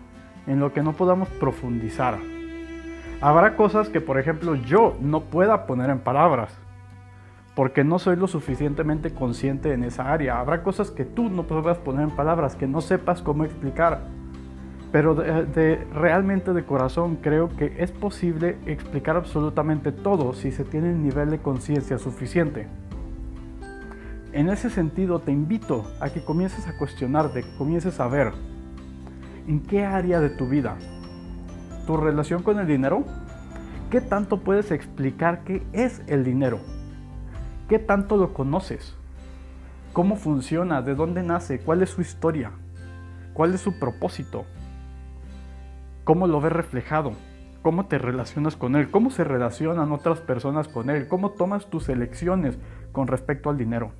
en 0.46 0.60
lo 0.60 0.72
que 0.72 0.84
no 0.84 0.92
podamos 0.92 1.28
profundizar. 1.30 2.18
Habrá 3.20 3.56
cosas 3.56 3.88
que, 3.88 4.00
por 4.00 4.20
ejemplo, 4.20 4.54
yo 4.54 4.96
no 5.00 5.22
pueda 5.22 5.66
poner 5.66 5.90
en 5.90 5.98
palabras, 5.98 6.56
porque 7.56 7.82
no 7.82 7.98
soy 7.98 8.14
lo 8.14 8.28
suficientemente 8.28 9.12
consciente 9.12 9.72
en 9.72 9.82
esa 9.82 10.12
área. 10.12 10.38
Habrá 10.38 10.62
cosas 10.62 10.92
que 10.92 11.04
tú 11.04 11.28
no 11.28 11.42
puedas 11.42 11.78
poner 11.78 12.04
en 12.04 12.14
palabras, 12.14 12.54
que 12.54 12.68
no 12.68 12.80
sepas 12.80 13.20
cómo 13.20 13.44
explicar. 13.44 14.19
Pero 14.92 15.14
de, 15.14 15.86
realmente 15.94 16.52
de 16.52 16.64
corazón 16.64 17.16
creo 17.16 17.48
que 17.56 17.76
es 17.78 17.92
posible 17.92 18.58
explicar 18.66 19.16
absolutamente 19.16 19.92
todo 19.92 20.32
si 20.32 20.50
se 20.50 20.64
tiene 20.64 20.90
el 20.90 21.02
nivel 21.02 21.30
de 21.30 21.38
conciencia 21.38 21.98
suficiente. 21.98 22.66
En 24.32 24.48
ese 24.48 24.70
sentido 24.70 25.20
te 25.20 25.32
invito 25.32 25.84
a 26.00 26.10
que 26.10 26.24
comiences 26.24 26.66
a 26.66 26.76
cuestionarte, 26.76 27.42
que 27.42 27.56
comiences 27.56 28.00
a 28.00 28.08
ver 28.08 28.32
en 29.46 29.60
qué 29.60 29.84
área 29.84 30.20
de 30.20 30.30
tu 30.30 30.48
vida 30.48 30.76
tu 31.90 31.96
relación 31.96 32.44
con 32.44 32.60
el 32.60 32.68
dinero? 32.68 33.04
¿Qué 33.90 34.00
tanto 34.00 34.38
puedes 34.40 34.70
explicar 34.70 35.42
qué 35.42 35.66
es 35.72 36.02
el 36.06 36.22
dinero? 36.22 36.60
¿Qué 37.68 37.80
tanto 37.80 38.16
lo 38.16 38.32
conoces? 38.32 38.94
¿Cómo 39.92 40.14
funciona? 40.14 40.82
¿De 40.82 40.94
dónde 40.94 41.24
nace? 41.24 41.58
¿Cuál 41.58 41.82
es 41.82 41.90
su 41.90 42.00
historia? 42.00 42.52
¿Cuál 43.34 43.54
es 43.54 43.60
su 43.60 43.76
propósito? 43.80 44.44
¿Cómo 46.10 46.26
lo 46.26 46.40
ves 46.40 46.52
reflejado? 46.52 47.12
¿Cómo 47.62 47.86
te 47.86 47.96
relacionas 47.96 48.56
con 48.56 48.74
él? 48.74 48.90
¿Cómo 48.90 49.10
se 49.10 49.22
relacionan 49.22 49.92
otras 49.92 50.20
personas 50.20 50.66
con 50.66 50.90
él? 50.90 51.06
¿Cómo 51.06 51.30
tomas 51.30 51.70
tus 51.70 51.88
elecciones 51.88 52.58
con 52.90 53.06
respecto 53.06 53.48
al 53.48 53.56
dinero? 53.56 53.92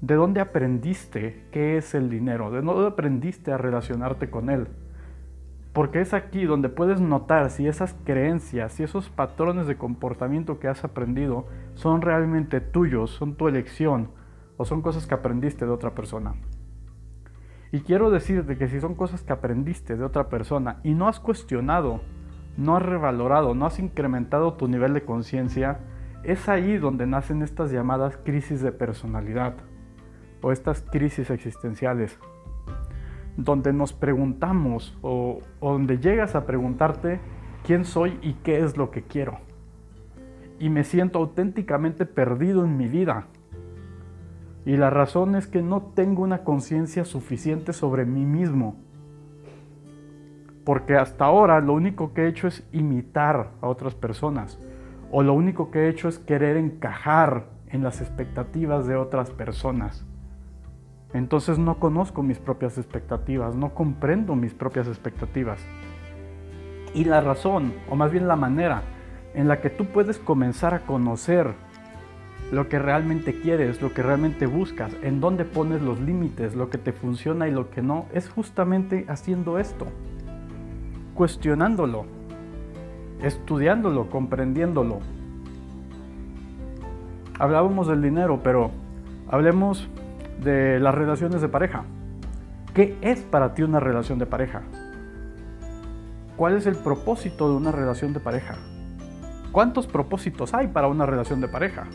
¿De 0.00 0.16
dónde 0.16 0.40
aprendiste 0.40 1.44
qué 1.52 1.76
es 1.76 1.94
el 1.94 2.10
dinero? 2.10 2.50
¿De 2.50 2.60
dónde 2.60 2.88
aprendiste 2.88 3.52
a 3.52 3.56
relacionarte 3.56 4.30
con 4.30 4.50
él? 4.50 4.66
Porque 5.72 6.00
es 6.00 6.12
aquí 6.12 6.44
donde 6.44 6.68
puedes 6.68 7.00
notar 7.00 7.50
si 7.50 7.68
esas 7.68 7.94
creencias, 8.04 8.72
si 8.72 8.82
esos 8.82 9.10
patrones 9.10 9.68
de 9.68 9.78
comportamiento 9.78 10.58
que 10.58 10.66
has 10.66 10.82
aprendido 10.82 11.46
son 11.74 12.02
realmente 12.02 12.60
tuyos, 12.60 13.12
son 13.12 13.36
tu 13.36 13.46
elección 13.46 14.08
o 14.56 14.64
son 14.64 14.82
cosas 14.82 15.06
que 15.06 15.14
aprendiste 15.14 15.64
de 15.64 15.70
otra 15.70 15.94
persona. 15.94 16.34
Y 17.72 17.80
quiero 17.80 18.10
decirte 18.10 18.56
que 18.56 18.68
si 18.68 18.80
son 18.80 18.94
cosas 18.94 19.22
que 19.22 19.32
aprendiste 19.32 19.96
de 19.96 20.04
otra 20.04 20.28
persona 20.28 20.80
y 20.82 20.94
no 20.94 21.08
has 21.08 21.20
cuestionado, 21.20 22.00
no 22.56 22.76
has 22.76 22.82
revalorado, 22.82 23.54
no 23.54 23.66
has 23.66 23.78
incrementado 23.78 24.54
tu 24.54 24.66
nivel 24.68 24.94
de 24.94 25.04
conciencia, 25.04 25.80
es 26.24 26.48
ahí 26.48 26.78
donde 26.78 27.06
nacen 27.06 27.42
estas 27.42 27.70
llamadas 27.70 28.18
crisis 28.24 28.60
de 28.60 28.72
personalidad 28.72 29.54
o 30.42 30.52
estas 30.52 30.82
crisis 30.82 31.30
existenciales 31.30 32.18
donde 33.36 33.72
nos 33.72 33.92
preguntamos 33.92 34.96
o, 35.02 35.40
donde 35.60 35.98
llegas 35.98 36.34
a 36.34 36.46
preguntarte 36.46 37.20
quién 37.64 37.84
soy 37.84 38.18
y 38.22 38.34
qué 38.34 38.60
es 38.60 38.76
lo 38.76 38.90
que 38.90 39.02
quiero. 39.02 39.38
Y 40.58 40.68
me 40.68 40.84
siento 40.84 41.18
auténticamente 41.18 42.04
perdido 42.06 42.64
en 42.64 42.76
mi 42.76 42.86
vida. 42.86 43.26
Y 44.64 44.76
la 44.76 44.90
razón 44.90 45.34
es 45.34 45.46
que 45.46 45.62
no 45.62 45.82
tengo 45.94 46.22
una 46.22 46.44
conciencia 46.44 47.04
suficiente 47.04 47.72
sobre 47.72 48.04
mí 48.04 48.26
mismo. 48.26 48.76
Porque 50.64 50.96
hasta 50.96 51.24
ahora 51.24 51.60
lo 51.60 51.72
único 51.72 52.12
que 52.12 52.22
he 52.22 52.28
hecho 52.28 52.46
es 52.46 52.68
imitar 52.72 53.52
a 53.62 53.68
otras 53.68 53.94
personas. 53.94 54.58
O 55.10 55.22
lo 55.22 55.32
único 55.32 55.70
que 55.70 55.80
he 55.80 55.88
hecho 55.88 56.08
es 56.08 56.18
querer 56.18 56.56
encajar 56.56 57.46
en 57.68 57.82
las 57.82 58.00
expectativas 58.00 58.86
de 58.86 58.96
otras 58.96 59.30
personas. 59.30 60.06
Entonces 61.12 61.58
no 61.58 61.80
conozco 61.80 62.22
mis 62.22 62.38
propias 62.38 62.78
expectativas, 62.78 63.56
no 63.56 63.74
comprendo 63.74 64.36
mis 64.36 64.54
propias 64.54 64.86
expectativas. 64.86 65.60
Y 66.94 67.04
la 67.04 67.20
razón, 67.20 67.72
o 67.88 67.96
más 67.96 68.12
bien 68.12 68.28
la 68.28 68.36
manera 68.36 68.82
en 69.34 69.48
la 69.48 69.60
que 69.60 69.70
tú 69.70 69.86
puedes 69.86 70.18
comenzar 70.18 70.74
a 70.74 70.80
conocer 70.80 71.54
lo 72.50 72.68
que 72.68 72.78
realmente 72.78 73.40
quieres, 73.40 73.80
lo 73.80 73.94
que 73.94 74.02
realmente 74.02 74.46
buscas, 74.46 74.92
en 75.02 75.20
dónde 75.20 75.44
pones 75.44 75.82
los 75.82 76.00
límites, 76.00 76.56
lo 76.56 76.68
que 76.68 76.78
te 76.78 76.92
funciona 76.92 77.46
y 77.46 77.52
lo 77.52 77.70
que 77.70 77.80
no, 77.80 78.06
es 78.12 78.28
justamente 78.28 79.04
haciendo 79.08 79.58
esto, 79.58 79.86
cuestionándolo, 81.14 82.06
estudiándolo, 83.22 84.10
comprendiéndolo. 84.10 84.98
Hablábamos 87.38 87.86
del 87.86 88.02
dinero, 88.02 88.40
pero 88.42 88.72
hablemos 89.28 89.88
de 90.42 90.80
las 90.80 90.94
relaciones 90.94 91.40
de 91.40 91.48
pareja. 91.48 91.84
¿Qué 92.74 92.96
es 93.00 93.20
para 93.20 93.54
ti 93.54 93.62
una 93.62 93.80
relación 93.80 94.18
de 94.18 94.26
pareja? 94.26 94.62
¿Cuál 96.36 96.56
es 96.56 96.66
el 96.66 96.76
propósito 96.76 97.48
de 97.48 97.56
una 97.56 97.70
relación 97.70 98.12
de 98.12 98.20
pareja? 98.20 98.56
¿Cuántos 99.52 99.86
propósitos 99.86 100.54
hay 100.54 100.68
para 100.68 100.88
una 100.88 101.06
relación 101.06 101.40
de 101.40 101.48
pareja? 101.48 101.86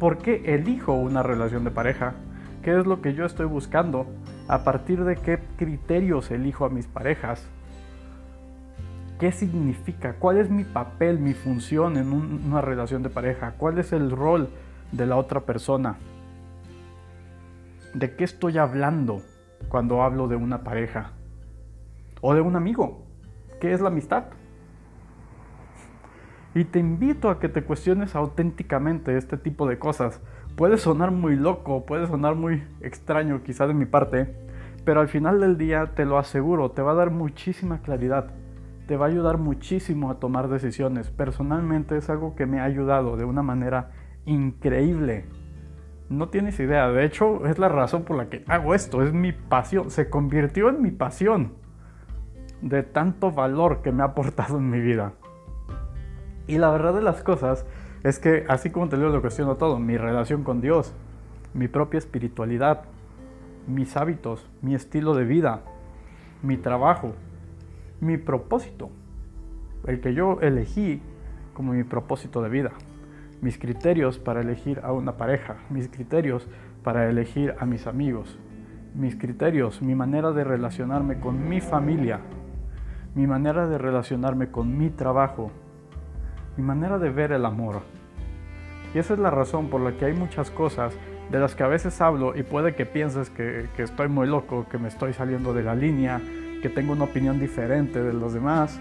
¿Por 0.00 0.16
qué 0.16 0.54
elijo 0.54 0.94
una 0.94 1.22
relación 1.22 1.62
de 1.62 1.70
pareja? 1.70 2.14
¿Qué 2.62 2.78
es 2.78 2.86
lo 2.86 3.02
que 3.02 3.12
yo 3.12 3.26
estoy 3.26 3.44
buscando? 3.44 4.06
¿A 4.48 4.64
partir 4.64 5.04
de 5.04 5.16
qué 5.16 5.40
criterios 5.58 6.30
elijo 6.30 6.64
a 6.64 6.70
mis 6.70 6.86
parejas? 6.86 7.46
¿Qué 9.18 9.30
significa? 9.30 10.14
¿Cuál 10.14 10.38
es 10.38 10.48
mi 10.48 10.64
papel, 10.64 11.18
mi 11.18 11.34
función 11.34 11.98
en 11.98 12.14
una 12.14 12.62
relación 12.62 13.02
de 13.02 13.10
pareja? 13.10 13.56
¿Cuál 13.58 13.78
es 13.78 13.92
el 13.92 14.10
rol 14.10 14.48
de 14.90 15.04
la 15.04 15.16
otra 15.16 15.40
persona? 15.40 15.98
¿De 17.92 18.16
qué 18.16 18.24
estoy 18.24 18.56
hablando 18.56 19.20
cuando 19.68 20.02
hablo 20.02 20.28
de 20.28 20.36
una 20.36 20.64
pareja? 20.64 21.12
O 22.22 22.32
de 22.32 22.40
un 22.40 22.56
amigo. 22.56 23.04
¿Qué 23.60 23.74
es 23.74 23.82
la 23.82 23.88
amistad? 23.88 24.24
Y 26.54 26.64
te 26.64 26.78
invito 26.78 27.30
a 27.30 27.38
que 27.38 27.48
te 27.48 27.62
cuestiones 27.62 28.14
auténticamente 28.16 29.16
este 29.16 29.36
tipo 29.36 29.68
de 29.68 29.78
cosas. 29.78 30.20
Puede 30.56 30.78
sonar 30.78 31.10
muy 31.10 31.36
loco, 31.36 31.86
puede 31.86 32.06
sonar 32.06 32.34
muy 32.34 32.64
extraño 32.80 33.42
quizá 33.42 33.66
de 33.66 33.74
mi 33.74 33.86
parte, 33.86 34.34
pero 34.84 35.00
al 35.00 35.08
final 35.08 35.40
del 35.40 35.56
día 35.56 35.92
te 35.94 36.04
lo 36.04 36.18
aseguro, 36.18 36.72
te 36.72 36.82
va 36.82 36.92
a 36.92 36.96
dar 36.96 37.10
muchísima 37.10 37.82
claridad, 37.82 38.30
te 38.88 38.96
va 38.96 39.06
a 39.06 39.08
ayudar 39.08 39.38
muchísimo 39.38 40.10
a 40.10 40.18
tomar 40.18 40.48
decisiones. 40.48 41.10
Personalmente 41.10 41.96
es 41.96 42.10
algo 42.10 42.34
que 42.34 42.46
me 42.46 42.60
ha 42.60 42.64
ayudado 42.64 43.16
de 43.16 43.24
una 43.24 43.42
manera 43.42 43.90
increíble 44.26 45.26
no 46.10 46.28
tienes 46.28 46.58
idea. 46.60 46.90
De 46.90 47.04
hecho, 47.04 47.46
es 47.46 47.58
la 47.58 47.68
razón 47.68 48.02
por 48.02 48.16
la 48.16 48.28
que 48.28 48.44
hago 48.48 48.74
esto. 48.74 49.02
Es 49.02 49.12
mi 49.12 49.32
pasión. 49.32 49.90
Se 49.90 50.10
convirtió 50.10 50.68
en 50.68 50.82
mi 50.82 50.90
pasión. 50.90 51.54
De 52.60 52.82
tanto 52.82 53.30
valor 53.30 53.80
que 53.80 53.92
me 53.92 54.02
ha 54.02 54.06
aportado 54.06 54.58
en 54.58 54.68
mi 54.68 54.80
vida. 54.80 55.14
Y 56.46 56.58
la 56.58 56.70
verdad 56.70 56.94
de 56.94 57.02
las 57.02 57.22
cosas 57.22 57.64
es 58.02 58.18
que, 58.18 58.44
así 58.48 58.70
como 58.70 58.88
te 58.88 58.96
digo, 58.96 59.08
lo 59.08 59.20
cuestiono 59.20 59.56
todo. 59.56 59.78
Mi 59.78 59.96
relación 59.96 60.42
con 60.42 60.60
Dios. 60.60 60.92
Mi 61.54 61.68
propia 61.68 61.98
espiritualidad. 61.98 62.82
Mis 63.66 63.96
hábitos. 63.96 64.46
Mi 64.62 64.74
estilo 64.74 65.14
de 65.14 65.24
vida. 65.24 65.62
Mi 66.42 66.56
trabajo. 66.56 67.14
Mi 68.00 68.16
propósito. 68.16 68.90
El 69.86 70.00
que 70.00 70.14
yo 70.14 70.38
elegí 70.40 71.00
como 71.54 71.72
mi 71.72 71.84
propósito 71.84 72.42
de 72.42 72.48
vida 72.48 72.72
mis 73.40 73.58
criterios 73.58 74.18
para 74.18 74.40
elegir 74.40 74.80
a 74.82 74.92
una 74.92 75.16
pareja, 75.16 75.56
mis 75.70 75.88
criterios 75.88 76.46
para 76.82 77.08
elegir 77.08 77.54
a 77.58 77.66
mis 77.66 77.86
amigos, 77.86 78.38
mis 78.94 79.16
criterios, 79.16 79.82
mi 79.82 79.94
manera 79.94 80.32
de 80.32 80.44
relacionarme 80.44 81.20
con 81.20 81.48
mi 81.48 81.60
familia, 81.60 82.20
mi 83.14 83.26
manera 83.26 83.66
de 83.66 83.78
relacionarme 83.78 84.50
con 84.50 84.76
mi 84.76 84.90
trabajo, 84.90 85.50
mi 86.60 86.66
manera 86.66 86.98
de 86.98 87.08
ver 87.08 87.32
el 87.32 87.46
amor. 87.46 87.80
Y 88.94 88.98
esa 88.98 89.14
es 89.14 89.18
la 89.18 89.30
razón 89.30 89.68
por 89.68 89.80
la 89.80 89.92
que 89.92 90.04
hay 90.04 90.12
muchas 90.12 90.50
cosas 90.50 90.94
de 91.30 91.38
las 91.38 91.54
que 91.54 91.62
a 91.62 91.68
veces 91.68 91.98
hablo 92.02 92.36
y 92.36 92.42
puede 92.42 92.74
que 92.74 92.84
pienses 92.84 93.30
que, 93.30 93.66
estoy 93.78 94.08
muy 94.08 94.26
loco, 94.26 94.66
que 94.70 94.76
me 94.76 94.88
estoy 94.88 95.14
saliendo 95.14 95.54
de 95.54 95.62
la 95.62 95.74
línea, 95.74 96.20
que 96.60 96.68
tengo 96.68 96.92
una 96.92 97.04
opinión 97.04 97.40
diferente 97.40 98.02
de 98.02 98.12
los 98.12 98.34
demás. 98.34 98.78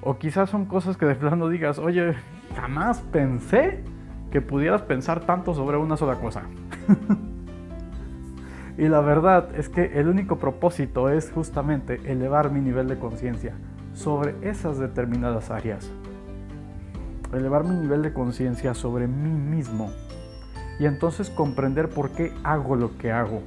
O 0.00 0.18
quizás 0.18 0.50
son 0.50 0.64
cosas 0.64 0.96
que 0.96 1.06
de 1.06 1.14
plano 1.14 1.48
digas, 1.48 1.78
oye, 1.78 2.14
jamás 2.56 3.00
pensé 3.12 3.84
que 4.32 4.40
pudieras 4.40 4.82
pensar 4.82 5.20
tanto 5.20 5.54
sobre 5.54 5.76
una 5.76 5.96
sola 5.96 6.16
cosa. 6.16 6.42
y 8.78 8.88
la 8.88 9.00
verdad 9.00 9.54
es 9.56 9.68
que 9.68 10.00
el 10.00 10.08
único 10.08 10.38
propósito 10.38 11.10
es 11.10 11.30
justamente 11.30 12.00
elevar 12.10 12.50
mi 12.50 12.60
nivel 12.60 12.88
de 12.88 12.98
conciencia 12.98 13.54
sobre 13.92 14.34
esas 14.42 14.78
determinadas 14.78 15.50
áreas. 15.50 15.92
Elevar 17.32 17.64
mi 17.64 17.76
nivel 17.76 18.02
de 18.02 18.12
conciencia 18.12 18.74
sobre 18.74 19.06
mí 19.06 19.30
mismo. 19.30 19.92
Y 20.80 20.86
entonces 20.86 21.30
comprender 21.30 21.88
por 21.88 22.10
qué 22.10 22.32
hago 22.42 22.74
lo 22.74 22.96
que 22.98 23.12
hago. 23.12 23.42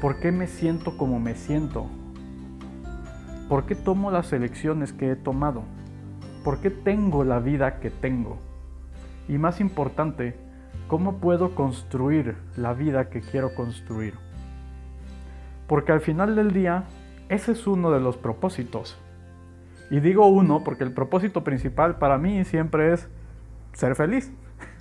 Por 0.00 0.20
qué 0.20 0.32
me 0.32 0.46
siento 0.46 0.96
como 0.96 1.20
me 1.20 1.34
siento. 1.34 1.86
¿Por 3.48 3.66
qué 3.66 3.74
tomo 3.74 4.10
las 4.10 4.32
elecciones 4.32 4.92
que 4.92 5.10
he 5.10 5.16
tomado? 5.16 5.64
¿Por 6.42 6.58
qué 6.58 6.70
tengo 6.70 7.24
la 7.24 7.40
vida 7.40 7.78
que 7.80 7.90
tengo? 7.90 8.38
Y 9.28 9.36
más 9.38 9.60
importante, 9.60 10.36
¿cómo 10.88 11.18
puedo 11.18 11.54
construir 11.54 12.36
la 12.56 12.72
vida 12.72 13.10
que 13.10 13.20
quiero 13.20 13.54
construir? 13.54 14.14
Porque 15.66 15.92
al 15.92 16.00
final 16.00 16.36
del 16.36 16.52
día, 16.52 16.84
ese 17.28 17.52
es 17.52 17.66
uno 17.66 17.90
de 17.90 18.00
los 18.00 18.16
propósitos. 18.16 18.98
Y 19.94 20.00
digo 20.00 20.26
uno 20.26 20.64
porque 20.64 20.82
el 20.82 20.90
propósito 20.90 21.44
principal 21.44 21.98
para 21.98 22.18
mí 22.18 22.44
siempre 22.44 22.92
es 22.92 23.08
ser 23.74 23.94
feliz, 23.94 24.32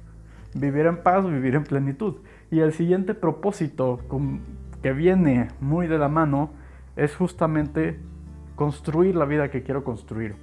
vivir 0.56 0.88
en 0.88 1.04
paz, 1.04 1.24
vivir 1.24 1.54
en 1.54 1.66
plenitud. 1.66 2.16
Y 2.50 2.62
el 2.62 2.74
siguiente 2.74 3.14
propósito 3.14 4.00
que 4.82 4.92
viene 4.92 5.50
muy 5.60 5.86
de 5.86 6.00
la 6.00 6.08
mano 6.08 6.50
es 6.96 7.16
justamente 7.16 8.00
construir 8.56 9.16
la 9.16 9.26
vida 9.26 9.52
que 9.52 9.62
quiero 9.62 9.84
construir. 9.84 10.34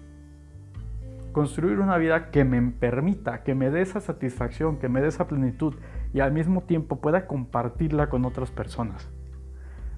Construir 1.32 1.80
una 1.80 1.96
vida 1.96 2.30
que 2.30 2.44
me 2.44 2.62
permita, 2.70 3.42
que 3.42 3.56
me 3.56 3.70
dé 3.70 3.80
esa 3.80 4.00
satisfacción, 4.00 4.78
que 4.78 4.88
me 4.88 5.00
dé 5.00 5.08
esa 5.08 5.26
plenitud 5.26 5.74
y 6.14 6.20
al 6.20 6.30
mismo 6.30 6.60
tiempo 6.60 7.00
pueda 7.00 7.26
compartirla 7.26 8.08
con 8.08 8.24
otras 8.24 8.52
personas. 8.52 9.10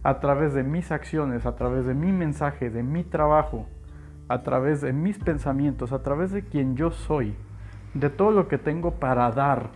A 0.02 0.18
través 0.20 0.54
de 0.54 0.62
mis 0.62 0.92
acciones, 0.92 1.44
a 1.44 1.56
través 1.56 1.84
de 1.84 1.92
mi 1.92 2.10
mensaje, 2.10 2.70
de 2.70 2.82
mi 2.82 3.04
trabajo, 3.04 3.66
a 4.32 4.42
través 4.42 4.80
de 4.80 4.94
mis 4.94 5.18
pensamientos, 5.18 5.92
a 5.92 6.02
través 6.02 6.32
de 6.32 6.42
quien 6.42 6.74
yo 6.74 6.90
soy, 6.90 7.34
de 7.92 8.08
todo 8.08 8.30
lo 8.30 8.48
que 8.48 8.56
tengo 8.56 8.92
para 8.92 9.30
dar 9.30 9.68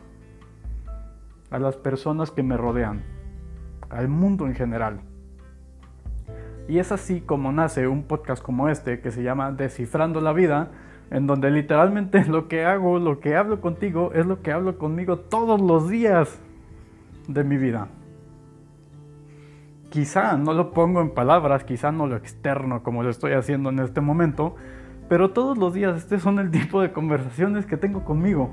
a 1.50 1.58
las 1.58 1.76
personas 1.76 2.30
que 2.30 2.42
me 2.42 2.56
rodean, 2.56 3.02
al 3.90 4.08
mundo 4.08 4.46
en 4.46 4.54
general. 4.54 5.00
Y 6.68 6.78
es 6.78 6.90
así 6.90 7.20
como 7.20 7.52
nace 7.52 7.86
un 7.86 8.04
podcast 8.04 8.42
como 8.42 8.70
este 8.70 9.00
que 9.00 9.10
se 9.10 9.22
llama 9.22 9.52
Descifrando 9.52 10.22
la 10.22 10.32
Vida, 10.32 10.70
en 11.10 11.26
donde 11.26 11.50
literalmente 11.50 12.24
lo 12.28 12.48
que 12.48 12.64
hago, 12.64 12.98
lo 12.98 13.20
que 13.20 13.36
hablo 13.36 13.60
contigo, 13.60 14.12
es 14.14 14.24
lo 14.24 14.40
que 14.40 14.52
hablo 14.52 14.78
conmigo 14.78 15.18
todos 15.18 15.60
los 15.60 15.90
días 15.90 16.40
de 17.28 17.44
mi 17.44 17.58
vida. 17.58 17.88
Quizá 19.90 20.36
no 20.36 20.52
lo 20.52 20.72
pongo 20.72 21.00
en 21.00 21.10
palabras, 21.10 21.64
quizá 21.64 21.92
no 21.92 22.06
lo 22.06 22.16
externo 22.16 22.82
como 22.82 23.02
lo 23.02 23.10
estoy 23.10 23.32
haciendo 23.32 23.70
en 23.70 23.78
este 23.78 24.00
momento, 24.00 24.56
pero 25.08 25.30
todos 25.30 25.56
los 25.56 25.74
días 25.74 25.96
este 25.96 26.18
son 26.18 26.38
el 26.38 26.50
tipo 26.52 26.80
de 26.80 26.92
conversaciones 26.92 27.66
que 27.66 27.76
tengo 27.76 28.04
conmigo. 28.04 28.50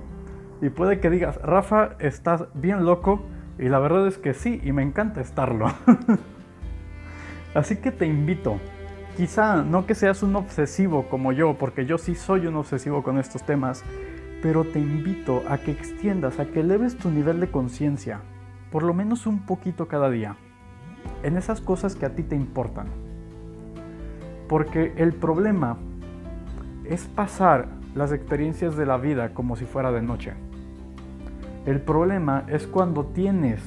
Y 0.61 0.69
puede 0.69 0.99
que 0.99 1.09
digas, 1.09 1.41
Rafa, 1.41 1.95
estás 1.99 2.45
bien 2.53 2.85
loco, 2.85 3.21
y 3.59 3.69
la 3.69 3.79
verdad 3.79 4.07
es 4.07 4.17
que 4.17 4.33
sí, 4.33 4.61
y 4.63 4.71
me 4.71 4.81
encanta 4.81 5.21
estarlo. 5.21 5.67
Así 7.53 7.77
que 7.77 7.91
te 7.91 8.05
invito, 8.05 8.59
quizá 9.17 9.61
no 9.63 9.85
que 9.85 9.93
seas 9.93 10.23
un 10.23 10.35
obsesivo 10.35 11.07
como 11.09 11.31
yo, 11.31 11.55
porque 11.57 11.85
yo 11.85 11.97
sí 11.97 12.15
soy 12.15 12.47
un 12.47 12.55
obsesivo 12.55 13.03
con 13.03 13.19
estos 13.19 13.43
temas, 13.43 13.83
pero 14.41 14.63
te 14.63 14.79
invito 14.79 15.43
a 15.47 15.57
que 15.57 15.71
extiendas, 15.71 16.39
a 16.39 16.45
que 16.45 16.61
eleves 16.61 16.97
tu 16.97 17.11
nivel 17.11 17.39
de 17.39 17.51
conciencia, 17.51 18.21
por 18.71 18.83
lo 18.83 18.93
menos 18.93 19.27
un 19.27 19.45
poquito 19.45 19.87
cada 19.87 20.09
día, 20.09 20.35
en 21.23 21.37
esas 21.37 21.61
cosas 21.61 21.95
que 21.95 22.05
a 22.05 22.15
ti 22.15 22.23
te 22.23 22.35
importan. 22.35 22.87
Porque 24.47 24.93
el 24.97 25.13
problema 25.13 25.77
es 26.85 27.05
pasar 27.05 27.67
las 27.95 28.11
experiencias 28.11 28.75
de 28.75 28.85
la 28.85 28.97
vida 28.97 29.33
como 29.33 29.55
si 29.55 29.65
fuera 29.65 29.91
de 29.91 30.01
noche. 30.01 30.33
El 31.65 31.79
problema 31.79 32.43
es 32.47 32.67
cuando 32.67 33.05
tienes 33.05 33.61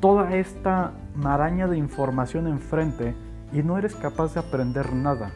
toda 0.00 0.34
esta 0.36 0.92
maraña 1.14 1.66
de 1.66 1.76
información 1.76 2.46
enfrente 2.46 3.14
y 3.52 3.62
no 3.62 3.78
eres 3.78 3.94
capaz 3.94 4.34
de 4.34 4.40
aprender 4.40 4.92
nada, 4.92 5.30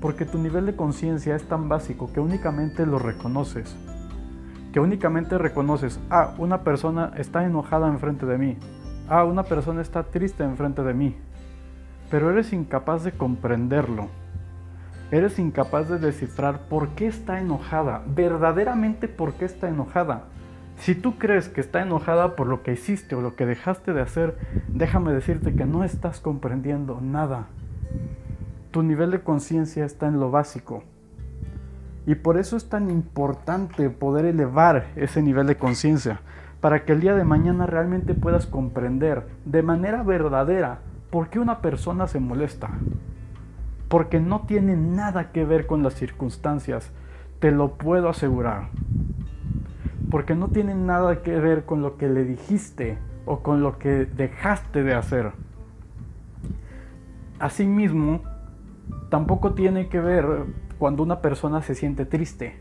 porque 0.00 0.24
tu 0.24 0.38
nivel 0.38 0.66
de 0.66 0.76
conciencia 0.76 1.36
es 1.36 1.44
tan 1.44 1.68
básico 1.68 2.12
que 2.12 2.20
únicamente 2.20 2.86
lo 2.86 2.98
reconoces, 2.98 3.76
que 4.72 4.80
únicamente 4.80 5.38
reconoces, 5.38 6.00
ah, 6.10 6.34
una 6.38 6.62
persona 6.62 7.12
está 7.16 7.44
enojada 7.44 7.88
enfrente 7.88 8.26
de 8.26 8.38
mí, 8.38 8.56
ah, 9.08 9.24
una 9.24 9.42
persona 9.42 9.82
está 9.82 10.04
triste 10.04 10.44
enfrente 10.44 10.82
de 10.82 10.94
mí, 10.94 11.16
pero 12.10 12.30
eres 12.30 12.52
incapaz 12.52 13.04
de 13.04 13.12
comprenderlo, 13.12 14.08
eres 15.10 15.38
incapaz 15.38 15.88
de 15.88 15.98
descifrar 15.98 16.60
por 16.68 16.88
qué 16.90 17.06
está 17.06 17.40
enojada, 17.40 18.02
verdaderamente 18.06 19.08
por 19.08 19.34
qué 19.34 19.44
está 19.44 19.68
enojada. 19.68 20.24
Si 20.76 20.94
tú 20.94 21.16
crees 21.18 21.48
que 21.48 21.60
está 21.60 21.82
enojada 21.82 22.34
por 22.34 22.46
lo 22.46 22.62
que 22.62 22.72
hiciste 22.72 23.14
o 23.14 23.20
lo 23.20 23.36
que 23.36 23.46
dejaste 23.46 23.92
de 23.92 24.00
hacer, 24.00 24.36
déjame 24.68 25.12
decirte 25.12 25.54
que 25.54 25.64
no 25.64 25.84
estás 25.84 26.18
comprendiendo 26.18 27.00
nada. 27.00 27.46
Tu 28.70 28.82
nivel 28.82 29.10
de 29.10 29.20
conciencia 29.20 29.84
está 29.84 30.08
en 30.08 30.18
lo 30.18 30.30
básico. 30.30 30.82
Y 32.06 32.16
por 32.16 32.36
eso 32.36 32.56
es 32.56 32.68
tan 32.68 32.90
importante 32.90 33.90
poder 33.90 34.24
elevar 34.24 34.88
ese 34.96 35.22
nivel 35.22 35.46
de 35.46 35.56
conciencia, 35.56 36.20
para 36.62 36.86
que 36.86 36.92
el 36.92 37.00
día 37.00 37.14
de 37.14 37.24
mañana 37.24 37.66
realmente 37.66 38.14
puedas 38.14 38.46
comprender 38.46 39.26
de 39.44 39.62
manera 39.62 40.02
verdadera 40.02 40.78
por 41.10 41.28
qué 41.28 41.38
una 41.38 41.60
persona 41.60 42.06
se 42.06 42.20
molesta. 42.20 42.70
Porque 43.88 44.18
no 44.18 44.46
tiene 44.46 44.74
nada 44.74 45.32
que 45.32 45.44
ver 45.44 45.66
con 45.66 45.82
las 45.82 45.92
circunstancias, 45.92 46.90
te 47.40 47.50
lo 47.50 47.74
puedo 47.74 48.08
asegurar 48.08 48.70
porque 50.12 50.34
no 50.34 50.48
tiene 50.48 50.74
nada 50.74 51.22
que 51.22 51.40
ver 51.40 51.64
con 51.64 51.80
lo 51.80 51.96
que 51.96 52.06
le 52.06 52.24
dijiste 52.24 52.98
o 53.24 53.38
con 53.40 53.62
lo 53.62 53.78
que 53.78 54.04
dejaste 54.04 54.82
de 54.82 54.92
hacer. 54.92 55.32
Asimismo, 57.38 58.20
tampoco 59.08 59.54
tiene 59.54 59.88
que 59.88 60.00
ver 60.00 60.26
cuando 60.78 61.02
una 61.02 61.22
persona 61.22 61.62
se 61.62 61.74
siente 61.74 62.04
triste, 62.04 62.58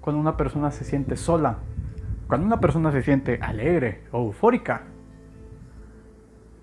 cuando 0.00 0.20
una 0.20 0.36
persona 0.36 0.70
se 0.70 0.84
siente 0.84 1.16
sola, 1.16 1.58
cuando 2.32 2.46
una 2.46 2.60
persona 2.60 2.90
se 2.92 3.02
siente 3.02 3.38
alegre 3.42 4.04
o 4.10 4.24
eufórica. 4.24 4.84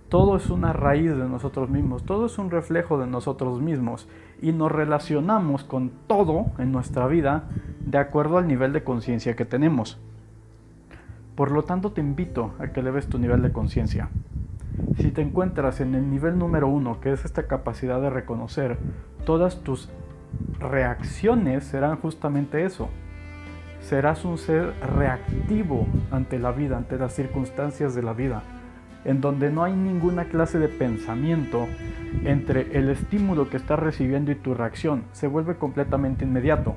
Todo 0.10 0.36
es 0.36 0.49
una 0.49 0.73
raíz 0.73 1.12
de 1.12 1.29
nosotros 1.29 1.69
mismos, 1.69 2.03
todo 2.05 2.25
es 2.25 2.39
un 2.39 2.49
reflejo 2.49 2.97
de 2.97 3.05
nosotros 3.05 3.62
mismos 3.62 4.10
y 4.41 4.51
nos 4.51 4.71
relacionamos 4.71 5.63
con 5.63 5.91
todo 6.08 6.47
en 6.58 6.71
nuestra 6.71 7.05
vida 7.05 7.49
de 7.82 7.99
acuerdo 7.99 8.39
al 8.39 8.47
nivel 8.47 8.73
de 8.73 8.84
conciencia 8.84 9.36
que 9.36 9.45
tenemos. 9.45 9.99
Por 11.36 11.51
lo 11.51 11.63
tanto, 11.65 11.91
te 11.91 12.01
invito 12.01 12.55
a 12.58 12.69
que 12.69 12.79
eleves 12.79 13.05
tu 13.05 13.19
nivel 13.19 13.43
de 13.43 13.51
conciencia. 13.51 14.10
Si 14.97 15.12
te 15.12 15.21
encuentras 15.21 15.82
en 15.82 15.93
el 15.93 16.10
nivel 16.10 16.39
número 16.39 16.67
uno, 16.67 16.99
que 16.99 17.13
es 17.13 17.25
esta 17.25 17.45
capacidad 17.45 18.01
de 18.01 18.10
reconocer, 18.10 18.79
todas 19.23 19.62
tus 19.62 19.88
reacciones 20.60 21.63
serán 21.63 21.97
justamente 21.97 22.65
eso. 22.65 22.89
Serás 23.82 24.26
un 24.26 24.38
ser 24.38 24.74
reactivo 24.96 25.88
ante 26.12 26.38
la 26.38 26.52
vida, 26.52 26.78
ante 26.78 26.98
las 26.98 27.13
circunstancias 27.13 27.96
de 27.96 28.04
la 28.04 28.13
vida, 28.13 28.44
en 29.06 29.22
donde 29.22 29.52
no 29.52 29.63
hay 29.63 29.74
ninguna 29.74 30.26
clase 30.26 30.60
de 30.60 30.68
pensamiento 30.68 31.68
entre 32.24 32.78
el 32.78 32.89
estímulo 32.89 33.50
que 33.50 33.58
estás 33.58 33.80
recibiendo 33.80 34.32
y 34.32 34.36
tu 34.36 34.54
reacción. 34.54 35.04
Se 35.13 35.28
vuelve 35.28 35.56
completamente 35.56 36.26
inmediato. 36.26 36.76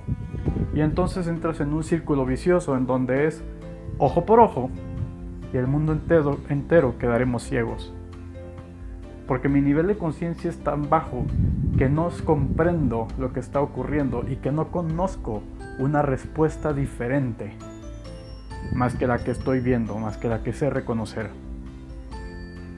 Y 0.74 0.80
entonces 0.80 1.26
entras 1.26 1.60
en 1.60 1.72
un 1.72 1.84
círculo 1.84 2.24
vicioso 2.24 2.76
en 2.76 2.86
donde 2.86 3.26
es 3.26 3.42
ojo 3.98 4.24
por 4.24 4.40
ojo, 4.40 4.70
y 5.52 5.56
el 5.58 5.66
mundo 5.66 5.92
entero, 5.92 6.38
entero 6.48 6.98
quedaremos 6.98 7.42
ciegos. 7.42 7.92
Porque 9.26 9.48
mi 9.48 9.60
nivel 9.60 9.86
de 9.86 9.96
conciencia 9.96 10.50
es 10.50 10.58
tan 10.58 10.88
bajo 10.88 11.24
que 11.76 11.88
no 11.88 12.08
comprendo 12.24 13.08
lo 13.18 13.32
que 13.32 13.40
está 13.40 13.60
ocurriendo 13.60 14.24
y 14.28 14.36
que 14.36 14.50
no 14.50 14.68
conozco 14.68 15.42
una 15.78 16.02
respuesta 16.02 16.72
diferente 16.72 17.56
más 18.74 18.94
que 18.94 19.06
la 19.06 19.18
que 19.18 19.30
estoy 19.30 19.60
viendo, 19.60 19.98
más 19.98 20.16
que 20.16 20.28
la 20.28 20.42
que 20.42 20.52
sé 20.52 20.70
reconocer. 20.70 21.30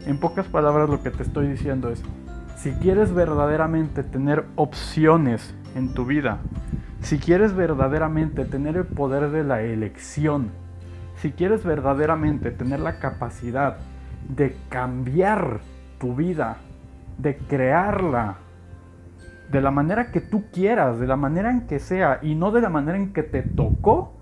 En 0.06 0.18
pocas 0.18 0.46
palabras 0.46 0.88
lo 0.88 1.02
que 1.02 1.10
te 1.10 1.22
estoy 1.22 1.48
diciendo 1.48 1.90
es, 1.90 2.02
si 2.56 2.72
quieres 2.72 3.12
verdaderamente 3.12 4.02
tener 4.02 4.44
opciones 4.56 5.54
en 5.74 5.94
tu 5.94 6.04
vida, 6.04 6.38
si 7.00 7.18
quieres 7.18 7.54
verdaderamente 7.54 8.44
tener 8.44 8.76
el 8.76 8.86
poder 8.86 9.30
de 9.30 9.44
la 9.44 9.62
elección, 9.62 10.50
si 11.16 11.32
quieres 11.32 11.64
verdaderamente 11.64 12.50
tener 12.50 12.80
la 12.80 12.98
capacidad 12.98 13.76
de 14.28 14.56
cambiar 14.68 15.60
tu 15.98 16.14
vida, 16.14 16.58
de 17.18 17.36
crearla 17.36 18.38
de 19.54 19.60
la 19.60 19.70
manera 19.70 20.10
que 20.10 20.20
tú 20.20 20.46
quieras, 20.52 20.98
de 20.98 21.06
la 21.06 21.14
manera 21.14 21.48
en 21.48 21.68
que 21.68 21.78
sea 21.78 22.18
y 22.22 22.34
no 22.34 22.50
de 22.50 22.60
la 22.60 22.70
manera 22.70 22.98
en 22.98 23.12
que 23.12 23.22
te 23.22 23.42
tocó, 23.42 24.12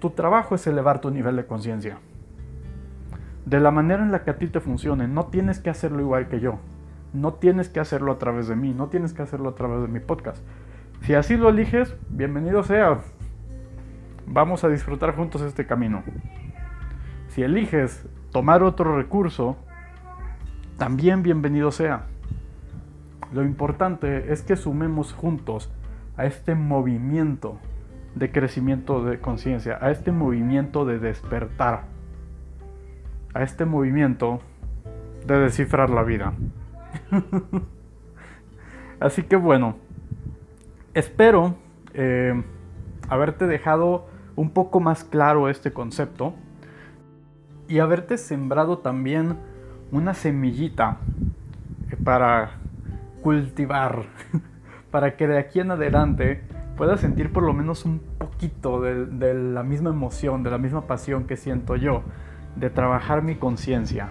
tu 0.00 0.10
trabajo 0.10 0.56
es 0.56 0.66
elevar 0.66 1.00
tu 1.00 1.12
nivel 1.12 1.36
de 1.36 1.46
conciencia. 1.46 1.98
De 3.46 3.60
la 3.60 3.70
manera 3.70 4.02
en 4.02 4.10
la 4.10 4.24
que 4.24 4.30
a 4.32 4.38
ti 4.38 4.48
te 4.48 4.58
funcione, 4.58 5.06
no 5.06 5.26
tienes 5.26 5.60
que 5.60 5.70
hacerlo 5.70 6.00
igual 6.00 6.26
que 6.26 6.40
yo. 6.40 6.58
No 7.12 7.34
tienes 7.34 7.68
que 7.68 7.78
hacerlo 7.78 8.10
a 8.10 8.18
través 8.18 8.48
de 8.48 8.56
mí, 8.56 8.74
no 8.74 8.88
tienes 8.88 9.12
que 9.12 9.22
hacerlo 9.22 9.50
a 9.50 9.54
través 9.54 9.82
de 9.82 9.86
mi 9.86 10.00
podcast. 10.00 10.42
Si 11.02 11.14
así 11.14 11.36
lo 11.36 11.48
eliges, 11.48 11.94
bienvenido 12.08 12.64
sea. 12.64 12.98
Vamos 14.26 14.64
a 14.64 14.68
disfrutar 14.68 15.14
juntos 15.14 15.42
este 15.42 15.64
camino. 15.64 16.02
Si 17.28 17.44
eliges 17.44 18.04
tomar 18.32 18.64
otro 18.64 18.96
recurso, 18.96 19.56
también 20.76 21.22
bienvenido 21.22 21.70
sea. 21.70 22.06
Lo 23.32 23.44
importante 23.44 24.32
es 24.32 24.42
que 24.42 24.56
sumemos 24.56 25.12
juntos 25.12 25.70
a 26.16 26.26
este 26.26 26.54
movimiento 26.54 27.58
de 28.14 28.32
crecimiento 28.32 29.04
de 29.04 29.20
conciencia, 29.20 29.78
a 29.80 29.90
este 29.90 30.12
movimiento 30.12 30.84
de 30.84 30.98
despertar, 30.98 31.84
a 33.34 33.42
este 33.42 33.64
movimiento 33.64 34.40
de 35.26 35.38
descifrar 35.38 35.90
la 35.90 36.02
vida. 36.02 36.32
Así 39.00 39.22
que 39.22 39.36
bueno, 39.36 39.76
Espero 40.92 41.54
eh, 41.94 42.42
haberte 43.08 43.46
dejado 43.46 44.08
un 44.34 44.50
poco 44.50 44.80
más 44.80 45.04
claro 45.04 45.48
este 45.48 45.72
concepto 45.72 46.34
y 47.68 47.78
haberte 47.78 48.18
sembrado 48.18 48.78
también 48.78 49.36
una 49.92 50.14
semillita 50.14 50.96
para 52.02 52.58
cultivar, 53.22 54.04
para 54.90 55.16
que 55.16 55.26
de 55.26 55.38
aquí 55.38 55.60
en 55.60 55.70
adelante 55.70 56.42
puedas 56.76 57.00
sentir 57.00 57.32
por 57.32 57.42
lo 57.42 57.52
menos 57.52 57.84
un 57.84 58.00
poquito 58.18 58.80
de, 58.80 59.34
la 59.34 59.62
misma 59.62 59.90
emoción, 59.90 60.42
de 60.42 60.50
la 60.50 60.58
misma 60.58 60.86
pasión 60.86 61.24
que 61.24 61.36
siento 61.36 61.76
yo, 61.76 62.02
de 62.56 62.70
trabajar 62.70 63.22
mi 63.22 63.36
conciencia. 63.36 64.10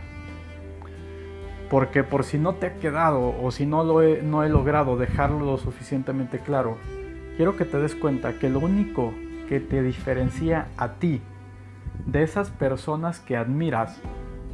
Porque 1.70 2.04
por 2.04 2.24
si 2.24 2.38
no 2.38 2.56
te 2.56 2.68
ha 2.68 2.76
quedado 2.76 3.36
o 3.42 3.52
si 3.52 3.66
no, 3.66 3.84
lo 3.84 4.02
he, 4.02 4.22
no 4.22 4.44
he 4.44 4.50
logrado 4.50 4.98
dejarlo 4.98 5.46
lo 5.46 5.58
suficientemente 5.58 6.40
claro, 6.40 6.78
quiero 7.38 7.56
que 7.56 7.66
te 7.66 7.80
des 7.80 7.96
cuenta 7.96 8.34
que 8.40 8.50
lo 8.50 8.60
único 8.60 9.14
que 9.48 9.60
te 9.60 9.82
diferencia 9.82 10.68
a 10.78 10.94
ti 10.94 11.22
de 12.06 12.24
esas 12.24 12.50
personas 12.50 13.20
que 13.20 13.36
admiras, 13.36 14.02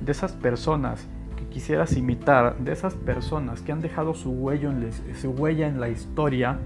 de 0.01 0.11
esas 0.11 0.33
personas 0.33 1.07
quisieras 1.51 1.95
imitar, 1.97 2.57
de 2.57 2.71
esas 2.71 2.93
personas 2.93 3.61
que 3.61 3.71
han 3.71 3.81
dejado 3.81 4.13
su 4.13 4.51
en, 4.51 4.91
su 5.15 5.31
huella 5.31 5.67
en 5.67 5.79
la 5.79 5.89
historia, 5.89 6.59